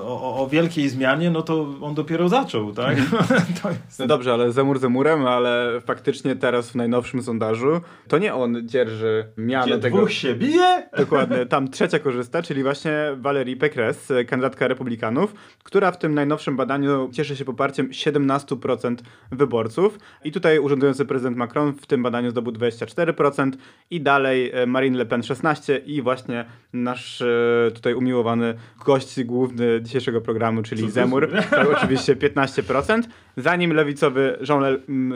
[0.02, 2.98] o, o wielkiej zmianie, no to on dopiero zaczął, tak?
[3.88, 4.00] jest...
[4.00, 9.26] No dobrze, ale Zemur Zemurem, ale faktycznie teraz w najnowszym sondażu to nie on dzierży
[9.38, 9.98] miano Gdzie tego...
[9.98, 10.90] dwóch się bije?
[10.98, 17.10] Dokładnie, tam trzecia korzysta, czyli właśnie Valerie Pécresse, kandydatka republikanów, która w tym najnowszym badaniu
[17.12, 18.96] cieszy się poparciem 17%
[19.32, 23.52] wyborców i tutaj urzędujący prezydent Macron w tym badaniu zdobył 24%
[23.92, 28.54] i dalej Marine Le Pen 16% i właśnie nasz e, tutaj umiłowany
[28.86, 33.04] gość główny dzisiejszego programu, czyli Zemur, tak, oczywiście 15%,
[33.38, 34.38] zanim lewicowy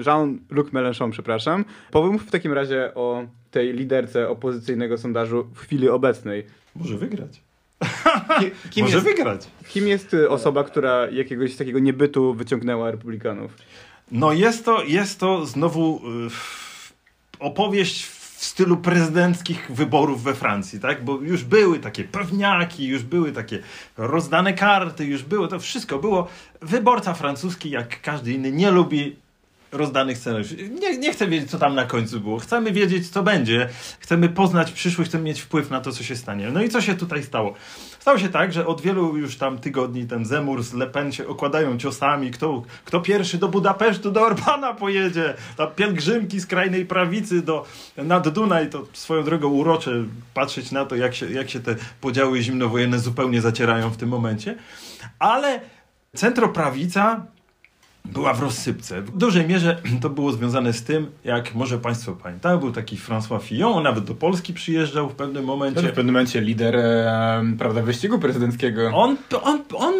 [0.05, 1.65] Jean-Luc Mélenchon, przepraszam.
[1.91, 6.43] Powiem w takim razie o tej liderce opozycyjnego sondażu w chwili obecnej.
[6.75, 7.41] Może wygrać.
[8.39, 9.47] Ki, kim Może jest, wygrać.
[9.67, 13.55] Kim jest e, osoba, która jakiegoś takiego niebytu wyciągnęła republikanów?
[14.11, 16.29] No jest to, jest to znowu yy,
[17.39, 21.05] opowieść w stylu prezydenckich wyborów we Francji, tak?
[21.05, 23.59] Bo już były takie pewniaki, już były takie
[23.97, 25.99] rozdane karty, już było to wszystko.
[25.99, 26.27] Było
[26.61, 29.15] wyborca francuski, jak każdy inny, nie lubi
[29.73, 30.69] rozdanych scenariuszy.
[30.69, 32.39] Nie, nie chcę wiedzieć, co tam na końcu było.
[32.39, 33.69] Chcemy wiedzieć, co będzie.
[33.99, 36.49] Chcemy poznać przyszłość, chcemy mieć wpływ na to, co się stanie.
[36.51, 37.53] No i co się tutaj stało?
[37.99, 41.77] Stało się tak, że od wielu już tam tygodni ten Zemur z Le się okładają
[41.77, 42.31] ciosami.
[42.31, 45.33] Kto, kto pierwszy do Budapesztu, do Orbana pojedzie.
[45.57, 47.65] Tam pielgrzymki z krajnej prawicy do,
[47.97, 48.69] nad Dunaj.
[48.69, 49.91] To swoją drogą urocze
[50.33, 54.55] patrzeć na to, jak się, jak się te podziały zimnowojenne zupełnie zacierają w tym momencie.
[55.19, 55.59] Ale
[56.15, 57.25] centroprawica
[58.05, 59.01] była w rozsypce.
[59.01, 63.41] W dużej mierze to było związane z tym, jak może Państwo pamiętają, był taki François
[63.41, 65.81] Fillon, on nawet do Polski przyjeżdżał w pewnym momencie.
[65.81, 68.91] w pewnym momencie lider e, prawda, wyścigu prezydenckiego.
[68.93, 69.93] On, on, on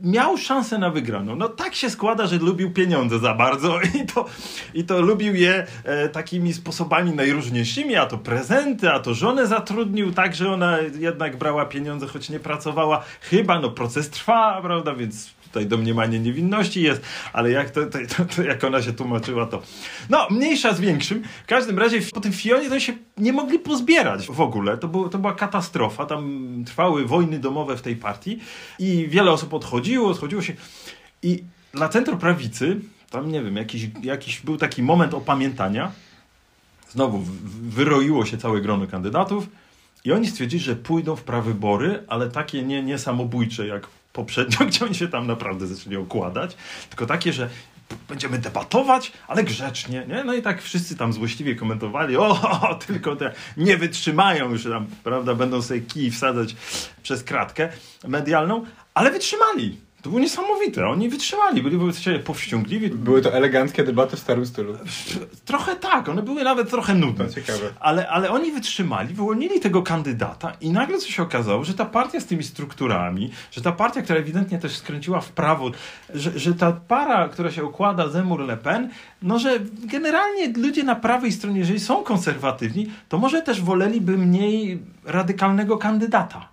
[0.00, 1.36] miał szansę na wygraną.
[1.36, 4.26] No tak się składa, że lubił pieniądze za bardzo i to,
[4.74, 10.12] i to lubił je e, takimi sposobami najróżniejszymi, a to prezenty, a to żonę zatrudnił
[10.12, 13.04] tak, że ona jednak brała pieniądze, choć nie pracowała.
[13.20, 18.42] Chyba, no proces trwa, prawda, więc tutaj domniemanie niewinności jest, ale jak, to, to, to,
[18.42, 19.62] jak ona się tłumaczyła, to
[20.10, 21.22] no, mniejsza z większym.
[21.44, 24.78] W każdym razie po tym Fionie to się nie mogli pozbierać w ogóle.
[24.78, 26.06] To, było, to była katastrofa.
[26.06, 28.40] Tam trwały wojny domowe w tej partii
[28.78, 30.52] i wiele osób odchodziło, odchodziło się.
[31.22, 35.92] I dla centroprawicy, tam nie wiem, jakiś, jakiś był taki moment opamiętania.
[36.90, 37.24] Znowu
[37.68, 39.46] wyroiło się całe grono kandydatów.
[40.04, 43.86] I oni stwierdzili, że pójdą w prawybory, ale takie nie, nie samobójcze jak
[44.16, 46.56] poprzednio, gdzie oni się tam naprawdę zaczęli okładać,
[46.88, 47.48] tylko takie, że
[48.08, 50.24] będziemy debatować, ale grzecznie, nie?
[50.24, 55.34] No i tak wszyscy tam złośliwie komentowali, o, tylko te nie wytrzymają już tam, prawda,
[55.34, 56.56] będą sobie kij wsadzać
[57.02, 57.68] przez kratkę
[58.08, 59.85] medialną, ale wytrzymali.
[60.06, 60.88] To było niesamowite.
[60.88, 62.90] Oni wytrzymali, byli wobec siebie powściągliwi.
[62.90, 64.78] Były to eleganckie debaty w starym stylu.
[65.44, 67.30] Trochę tak, one były nawet trochę nudne.
[67.30, 67.72] ciekawe.
[67.80, 72.20] Ale, ale oni wytrzymali, wyłonili tego kandydata i nagle co się okazało, że ta partia
[72.20, 75.70] z tymi strukturami, że ta partia, która ewidentnie też skręciła w prawo,
[76.14, 78.90] że, że ta para, która się układa Zemur-Le Pen,
[79.22, 84.78] no że generalnie ludzie na prawej stronie, jeżeli są konserwatywni, to może też woleliby mniej
[85.04, 86.48] radykalnego kandydata.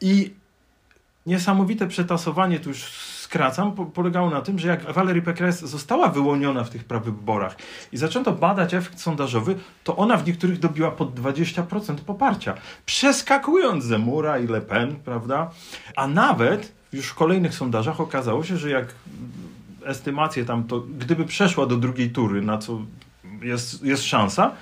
[0.00, 0.30] I
[1.26, 2.84] niesamowite przetasowanie, tu już
[3.24, 7.56] skracam, po, polegało na tym, że jak Valerie Pécresse została wyłoniona w tych prawyborach
[7.92, 12.54] i zaczęto badać efekt sondażowy, to ona w niektórych dobiła pod 20% poparcia,
[12.86, 15.50] przeskakując Zemura i Le Pen, prawda?
[15.96, 18.94] A nawet już w kolejnych sondażach okazało się, że jak
[19.84, 22.80] estymacje tam to, gdyby przeszła do drugiej tury, na co
[23.42, 24.52] jest, jest szansa,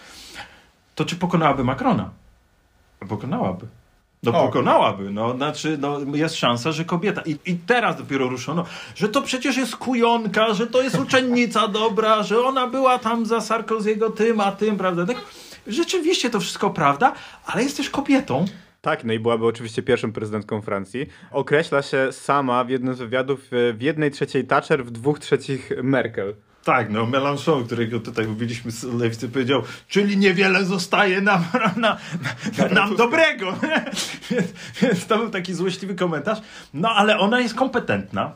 [0.95, 2.11] to czy pokonałaby Macrona?
[3.09, 3.67] Pokonałaby.
[4.25, 4.47] No o.
[4.47, 7.23] pokonałaby, no, znaczy, no, jest szansa, że kobieta.
[7.27, 12.23] I, I teraz dopiero ruszono, że to przecież jest kujonka, że to jest uczennica dobra,
[12.23, 15.07] że ona była tam za Sarkoziego tym, a tym, prawda?
[15.07, 15.17] Tak,
[15.67, 17.13] rzeczywiście to wszystko prawda,
[17.47, 18.45] ale jest też kobietą.
[18.81, 21.07] Tak, no i byłaby oczywiście pierwszą prezydentką Francji.
[21.31, 26.35] Określa się sama w jednym z wywiadów w jednej trzeciej Thatcher, w dwóch trzecich Merkel.
[26.65, 31.99] Tak, no Mélenchon, którego tutaj mówiliśmy z lewicy, powiedział, czyli niewiele zostaje nam, na, na,
[32.59, 33.55] na, nam dobrego.
[34.31, 36.39] więc, więc to był taki złośliwy komentarz.
[36.75, 38.33] No ale ona jest kompetentna.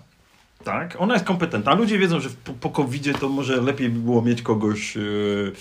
[0.65, 1.75] Tak, ona jest kompetentna.
[1.75, 2.29] Ludzie wiedzą, że
[2.61, 2.87] po, po
[3.21, 4.97] to może lepiej by było mieć kogoś...
[4.97, 5.53] Yy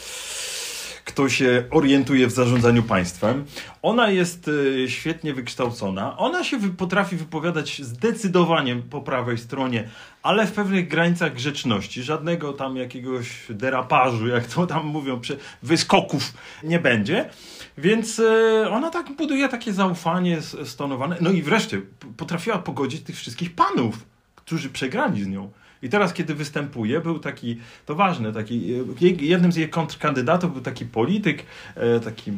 [1.15, 3.45] kto się orientuje w zarządzaniu państwem.
[3.82, 4.51] Ona jest
[4.84, 6.17] e, świetnie wykształcona.
[6.17, 9.89] Ona się potrafi wypowiadać zdecydowanie po prawej stronie,
[10.23, 12.04] ale w pewnych granicach grzeczności.
[12.04, 15.21] Żadnego tam jakiegoś derapażu, jak to tam mówią,
[15.63, 17.30] wyskoków nie będzie.
[17.78, 21.17] Więc e, ona tak buduje takie zaufanie stonowane.
[21.21, 21.82] No i wreszcie
[22.17, 25.51] potrafiła pogodzić tych wszystkich panów, którzy przegrali z nią.
[25.86, 30.62] I teraz, kiedy występuje, był taki, to ważne, taki, e, jednym z jej kontrkandydatów był
[30.62, 31.43] taki polityk,
[31.76, 32.32] e, taki,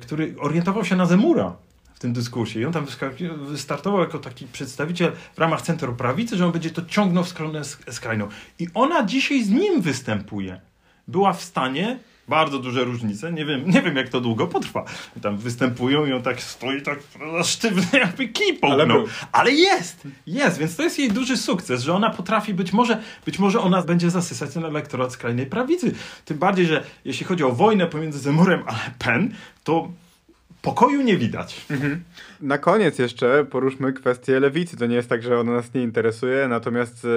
[0.00, 1.56] który orientował się na Zemura
[1.94, 2.60] w tym dyskursie.
[2.60, 2.86] I on tam
[3.36, 7.62] wystartował jako taki przedstawiciel w ramach centrum prawicy, że on będzie to ciągnął w stronę
[7.90, 8.28] skrajną.
[8.58, 10.60] I ona dzisiaj z nim występuje.
[11.08, 13.32] Była w stanie bardzo duże różnice.
[13.32, 14.84] Nie wiem, nie wiem jak to długo potrwa.
[15.22, 16.98] Tam występują i on tak stoi tak
[17.44, 18.86] sztywny jakby kij Ale,
[19.32, 20.08] Ale jest!
[20.26, 23.82] Jest, więc to jest jej duży sukces, że ona potrafi być może, być może ona
[23.82, 25.94] będzie zasysać ten elektorat skrajnej prawicy.
[26.24, 29.88] Tym bardziej, że jeśli chodzi o wojnę pomiędzy Zemurem a Le Pen, to
[30.64, 31.66] pokoju nie widać.
[31.70, 32.02] Mhm.
[32.40, 34.76] Na koniec jeszcze poruszmy kwestię lewicy.
[34.76, 37.08] To nie jest tak, że ona nas nie interesuje, natomiast e,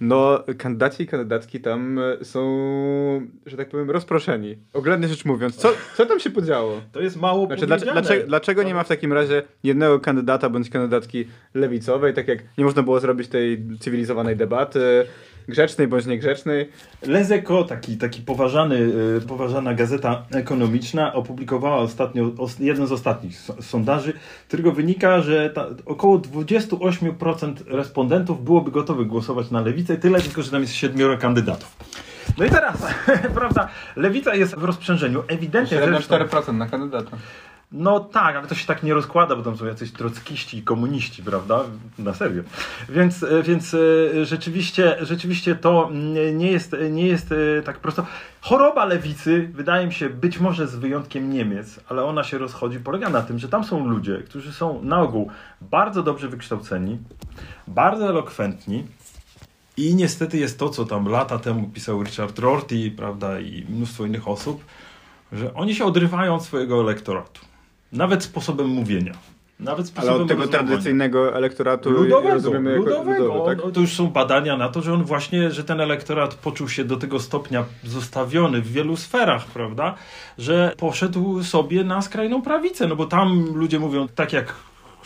[0.00, 4.56] no, kandydaci i kandydatki tam e, są, że tak powiem, rozproszeni.
[4.72, 5.56] Oględnie rzecz mówiąc.
[5.56, 6.80] Co, co tam się podziało?
[6.92, 11.28] To jest mało znaczy, dlaczego, dlaczego nie ma w takim razie jednego kandydata bądź kandydatki
[11.54, 15.06] lewicowej, tak jak nie można było zrobić tej cywilizowanej debaty,
[15.48, 16.70] grzecznej bądź niegrzecznej.
[17.06, 22.30] Lezeko, taki, taki poważany, y, poważana gazeta ekonomiczna, opublikowała ostatnio
[22.60, 24.12] jeden z ostatnich sondaży,
[24.48, 30.50] którego wynika, że ta, około 28% respondentów byłoby gotowych głosować na lewicę, tyle tylko, że
[30.50, 31.76] tam jest siedmioro kandydatów.
[32.38, 32.86] No i teraz,
[33.34, 35.22] prawda, lewica jest w rozprzężeniu.
[35.28, 35.78] Ewidentnie.
[35.80, 37.16] 4% na kandydata.
[37.76, 41.22] No tak, ale to się tak nie rozkłada, bo tam są jacyś trockiści i komuniści,
[41.22, 41.64] prawda?
[41.98, 42.42] Na serio.
[42.88, 43.78] Więc, e, więc e,
[44.24, 45.90] rzeczywiście, rzeczywiście to
[46.34, 48.06] nie jest, nie jest e, tak prosto.
[48.40, 53.10] Choroba lewicy, wydaje mi się, być może z wyjątkiem Niemiec, ale ona się rozchodzi, polega
[53.10, 56.98] na tym, że tam są ludzie, którzy są na ogół bardzo dobrze wykształceni,
[57.68, 58.84] bardzo elokwentni,
[59.76, 64.28] i niestety jest to, co tam lata temu pisał Richard Rorty, prawda, i mnóstwo innych
[64.28, 64.64] osób,
[65.32, 67.53] że oni się odrywają od swojego elektoratu.
[67.94, 69.12] Nawet sposobem mówienia.
[69.60, 73.24] Nawet sposobem Ale od tego tradycyjnego elektoratu ludowego, rozumiemy ludowego.
[73.24, 73.72] Ludowy, tak?
[73.72, 76.96] To już są badania na to, że on właśnie, że ten elektorat poczuł się do
[76.96, 79.94] tego stopnia zostawiony w wielu sferach, prawda,
[80.38, 84.54] że poszedł sobie na skrajną prawicę, no bo tam ludzie mówią tak jak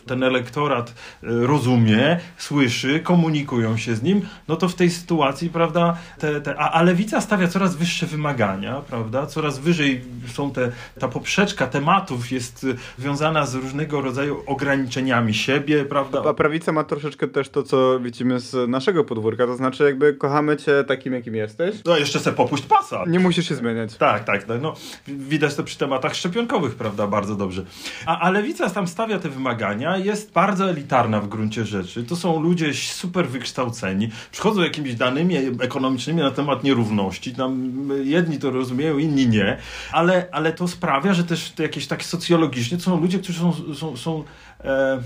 [0.09, 5.97] ten elektorat e, rozumie, słyszy, komunikują się z nim, no to w tej sytuacji, prawda,
[6.19, 11.09] te, te, a, a lewica stawia coraz wyższe wymagania, prawda, coraz wyżej są te, ta
[11.09, 12.67] poprzeczka tematów jest
[12.99, 16.23] związana z różnego rodzaju ograniczeniami siebie, prawda.
[16.29, 20.57] A prawica ma troszeczkę też to, co widzimy z naszego podwórka, to znaczy jakby kochamy
[20.57, 21.77] cię takim, jakim jesteś.
[21.85, 23.05] No jeszcze se popuść pasa.
[23.07, 23.97] Nie musisz się zmieniać.
[23.97, 24.75] Tak, tak, no, no
[25.07, 27.65] widać to przy tematach szczepionkowych, prawda, bardzo dobrze.
[28.07, 32.05] A, a lewica tam stawia te wymagania jest bardzo elitarna w gruncie rzeczy.
[32.05, 37.35] To są ludzie super wykształceni, przychodzą jakimiś danymi ekonomicznymi na temat nierówności.
[37.35, 37.73] Tam
[38.05, 39.59] jedni to rozumieją, inni nie,
[39.93, 43.97] ale, ale to sprawia, że też jakieś tak socjologicznie to są ludzie, którzy są, są,
[43.97, 44.25] są
[44.65, 45.03] e,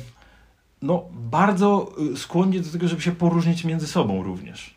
[0.83, 4.75] no, bardzo skłonni do tego, żeby się poróżnić między sobą również.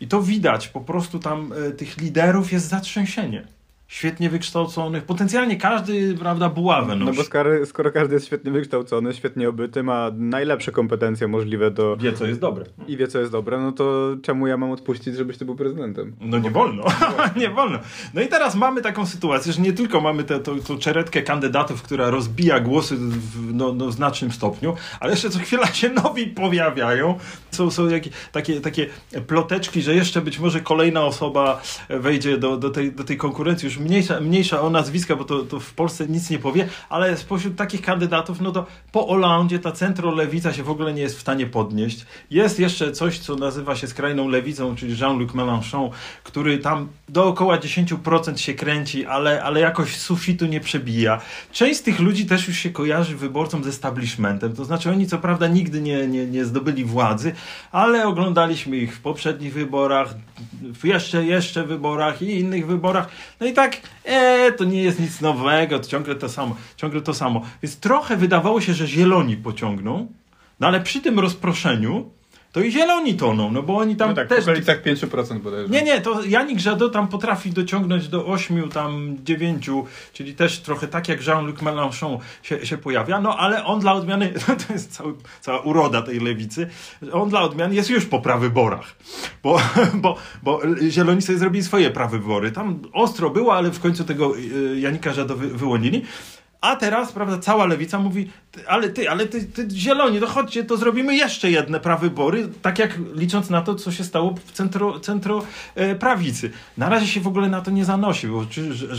[0.00, 3.46] I to widać, po prostu tam e, tych liderów jest zatrzęsienie
[3.88, 7.10] świetnie wykształconych, potencjalnie każdy, prawda, buławę nosi.
[7.10, 11.96] No bo skoro, skoro, każdy jest świetnie wykształcony, świetnie obyty, ma najlepsze kompetencje możliwe do...
[11.96, 12.64] Wie, co jest dobre.
[12.88, 16.16] I wie, co jest dobre, no to czemu ja mam odpuścić, żebyś ty był prezydentem?
[16.20, 16.84] No nie wolno,
[17.36, 17.78] nie wolno.
[18.14, 20.40] No i teraz mamy taką sytuację, że nie tylko mamy tę
[20.78, 25.88] czeretkę kandydatów, która rozbija głosy w no, no, znacznym stopniu, ale jeszcze co chwila się
[25.88, 27.18] nowi pojawiają.
[27.50, 28.86] Są, są jakie, takie, takie
[29.26, 33.73] ploteczki, że jeszcze być może kolejna osoba wejdzie do, do, tej, do tej konkurencji, już
[33.78, 37.82] mniejsza, mniejsza o nazwiska, bo to, to w Polsce nic nie powie, ale spośród takich
[37.82, 42.06] kandydatów, no to po Holandzie ta centro-lewica się w ogóle nie jest w stanie podnieść.
[42.30, 45.90] Jest jeszcze coś, co nazywa się skrajną lewicą, czyli Jean-Luc Mélenchon,
[46.24, 51.20] który tam dookoła 10% się kręci, ale, ale jakoś sufitu nie przebija.
[51.52, 55.18] Część z tych ludzi też już się kojarzy wyborcom z establishmentem, to znaczy oni co
[55.18, 57.32] prawda nigdy nie, nie, nie zdobyli władzy,
[57.72, 60.14] ale oglądaliśmy ich w poprzednich wyborach,
[60.62, 63.08] w jeszcze, jeszcze wyborach i innych wyborach.
[63.40, 67.00] No i tak tak, e, to nie jest nic nowego, to ciągle to samo, ciągle
[67.00, 67.42] to samo.
[67.62, 70.06] Więc trochę wydawało się, że zieloni pociągną,
[70.60, 72.10] no ale przy tym rozproszeniu
[72.54, 74.42] to i zieloni toną, no bo oni tam No tak, w też...
[74.42, 75.68] okolicach 5% bodajże.
[75.68, 79.70] Nie, nie, to Janik Żado tam potrafi dociągnąć do 8, tam 9,
[80.12, 84.32] czyli też trochę tak jak Jean-Luc Mélenchon się, się pojawia, no ale on dla odmiany,
[84.66, 86.70] to jest cały, cała uroda tej lewicy,
[87.12, 88.96] on dla odmiany jest już po prawyborach,
[89.42, 89.60] bo,
[90.02, 94.80] bo, bo Zieloni sobie zrobili swoje prawybory, tam ostro było, ale w końcu tego y,
[94.80, 96.02] Janika Żado wy, wyłonili.
[96.64, 98.30] A teraz, prawda, cała lewica mówi,
[98.66, 102.98] ale ty, ale ty, ty zieloni, to chodźcie, to zrobimy jeszcze jedne prawybory, tak jak
[103.14, 105.44] licząc na to, co się stało w centro, centro
[105.74, 106.50] e, prawicy.
[106.76, 108.46] Na razie się w ogóle na to nie zanosi, bo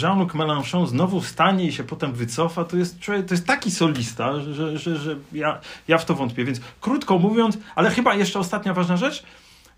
[0.01, 4.39] Jean-Luc Mélenchon znowu wstanie i się potem wycofa, to jest, człowiek, to jest taki solista,
[4.39, 6.45] że, że, że ja, ja w to wątpię.
[6.45, 9.23] Więc krótko mówiąc, ale chyba jeszcze ostatnia ważna rzecz,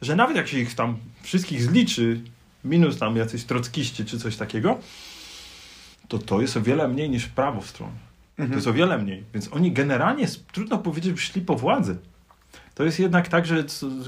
[0.02, 2.22] że nawet jak się ich tam wszystkich zliczy,
[2.64, 4.78] minus tam jacyś trockiści czy coś takiego,
[6.08, 8.08] to to jest o wiele mniej niż prawo w stronie.
[8.38, 9.24] To jest o wiele mniej.
[9.34, 11.98] Więc oni generalnie, trudno powiedzieć, szli po władzy.
[12.78, 13.64] To jest jednak tak, że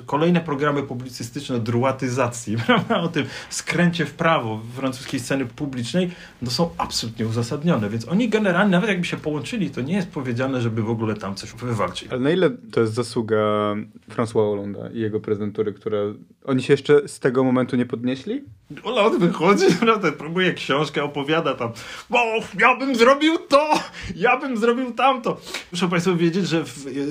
[0.06, 6.12] kolejne programy publicystyczne o druatyzacji, prawda, o tym skręcie w prawo francuskiej sceny publicznej,
[6.42, 7.90] no są absolutnie uzasadnione.
[7.90, 11.36] Więc oni generalnie, nawet jakby się połączyli, to nie jest powiedziane, żeby w ogóle tam
[11.36, 12.10] coś wywalczyć.
[12.12, 13.38] Ale na ile to jest zasługa
[14.10, 16.14] François Hollande i jego prezydentury, które
[16.46, 18.44] oni się jeszcze z tego momentu nie podnieśli?
[18.84, 21.72] Hollande wychodzi, naprawdę próbuje książkę, opowiada tam,
[22.10, 22.18] bo
[22.60, 23.74] ja bym zrobił to,
[24.16, 25.38] ja bym zrobił tamto.
[25.72, 26.64] Muszę Państwu wiedzieć, że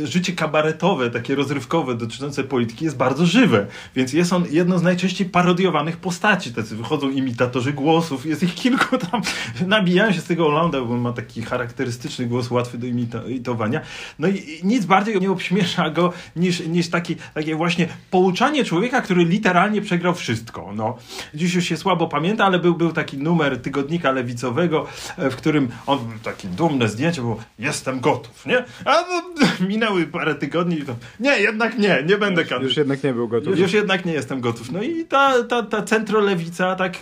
[0.04, 5.28] życie kabaretowe, takie rozrywkowe dotyczące polityki jest bardzo żywe, więc jest on jedną z najczęściej
[5.28, 6.52] parodiowanych postaci.
[6.52, 9.22] Tacy wychodzą imitatorzy głosów, jest ich kilku tam,
[9.66, 13.80] nabijają się z tego Hollanda, bo on ma taki charakterystyczny głos, łatwy do imitowania.
[14.18, 19.24] No i nic bardziej nie obśmiesza go niż, niż taki, takie właśnie pouczanie człowieka, który
[19.24, 20.72] literalnie przegrał wszystko.
[20.74, 20.98] No.
[21.34, 24.86] Dziś już się słabo pamięta, ale był, był taki numer tygodnika lewicowego,
[25.18, 28.64] w którym on takie dumne zdjęcie było jestem gotów, nie?
[28.84, 29.22] A no,
[29.68, 32.62] minęły parę tygodni i to nie, jednak nie, nie będę kandydował.
[32.62, 33.50] Już jednak nie był gotów.
[33.50, 34.72] Już, już, jednak nie jestem gotów.
[34.72, 36.96] No i ta, ta, ta centrolewica, tak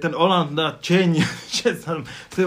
[0.00, 1.14] ten Oland na cień
[1.62, 2.04] się tam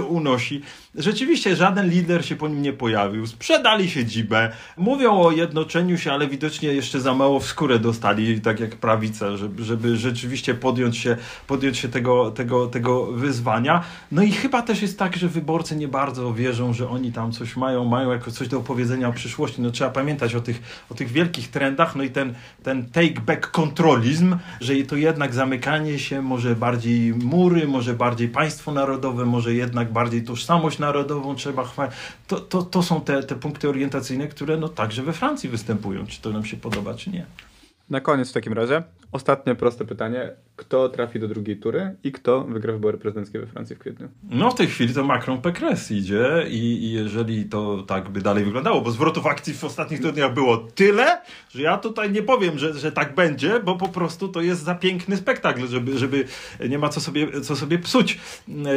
[0.09, 0.61] unosi.
[0.95, 3.27] Rzeczywiście żaden lider się po nim nie pojawił.
[3.27, 4.51] Sprzedali się dzibę.
[4.77, 9.37] Mówią o jednoczeniu się, ale widocznie jeszcze za mało w skórę dostali, tak jak prawica,
[9.37, 11.17] żeby, żeby rzeczywiście podjąć się,
[11.47, 13.83] podjąć się tego, tego, tego wyzwania.
[14.11, 17.57] No i chyba też jest tak, że wyborcy nie bardzo wierzą, że oni tam coś
[17.57, 19.61] mają, mają jako coś do opowiedzenia o przyszłości.
[19.61, 22.33] No trzeba pamiętać o tych, o tych wielkich trendach, no i ten,
[22.63, 28.71] ten take back kontrolizm, że to jednak zamykanie się, może bardziej mury, może bardziej państwo
[28.71, 31.95] narodowe, może jednak bardziej tożsamość narodową trzeba chwalić.
[32.27, 36.21] To, to, to są te, te punkty orientacyjne, które no także we Francji występują, czy
[36.21, 37.25] to nam się podoba, czy nie.
[37.91, 40.31] Na koniec w takim razie ostatnie proste pytanie.
[40.55, 44.09] Kto trafi do drugiej tury i kto wygra wybory prezydenckie we Francji w kwietniu?
[44.29, 48.45] No w tej chwili to Macron Pécresse idzie i, i jeżeli to tak by dalej
[48.45, 52.73] wyglądało, bo zwrotów akcji w ostatnich tygodniach było tyle, że ja tutaj nie powiem, że,
[52.73, 56.25] że tak będzie, bo po prostu to jest za piękny spektakl, żeby, żeby
[56.69, 58.19] nie ma co sobie, co sobie psuć.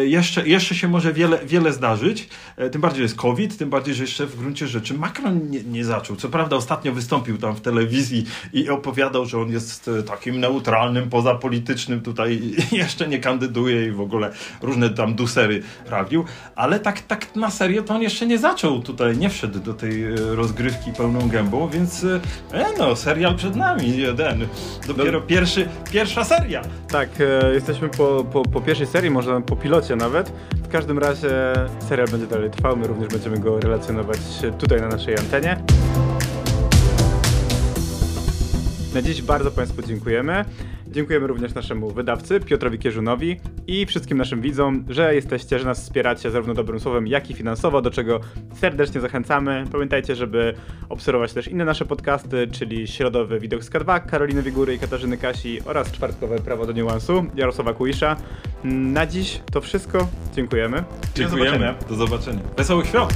[0.04, 2.28] Jeszcze, jeszcze się może wiele, wiele zdarzyć,
[2.72, 6.16] tym bardziej, jest COVID, tym bardziej, że jeszcze w gruncie rzeczy Macron nie, nie zaczął.
[6.16, 8.70] Co prawda ostatnio wystąpił tam w telewizji i
[9.04, 12.40] opowiadał, że on jest takim neutralnym, pozapolitycznym, tutaj
[12.72, 14.30] jeszcze nie kandyduje i w ogóle
[14.62, 16.24] różne tam dusery prawił,
[16.56, 20.16] ale tak, tak na serio to on jeszcze nie zaczął tutaj, nie wszedł do tej
[20.16, 22.20] rozgrywki pełną gębą, więc e,
[22.78, 24.46] no, serial przed nami, jeden.
[24.86, 25.26] Dopiero no.
[25.26, 26.62] pierwszy, pierwsza seria.
[26.88, 30.32] Tak, e, jesteśmy po, po, po pierwszej serii, może po pilocie nawet.
[30.64, 31.30] W każdym razie
[31.88, 34.18] serial będzie dalej trwał, my również będziemy go relacjonować
[34.58, 35.64] tutaj na naszej antenie.
[38.94, 40.44] Na dziś bardzo Państwu dziękujemy.
[40.86, 46.30] Dziękujemy również naszemu wydawcy Piotrowi Kierzunowi i wszystkim naszym widzom, że jesteście, że nas wspieracie
[46.30, 48.20] zarówno dobrym słowem, jak i finansowo, do czego
[48.60, 49.64] serdecznie zachęcamy.
[49.72, 50.54] Pamiętajcie, żeby
[50.88, 55.60] obserwować też inne nasze podcasty, czyli środowy Widok z K2 Karoliny Wigury i Katarzyny Kasi
[55.64, 58.16] oraz czwartkowe Prawo do Niuansu Jarosława Kuisza.
[58.64, 60.08] Na dziś to wszystko.
[60.34, 60.84] Dziękujemy.
[61.14, 61.50] Dziękujemy.
[61.50, 61.74] Do zobaczenia.
[61.88, 62.40] Do zobaczenia.
[62.56, 63.14] Wesołych świąt!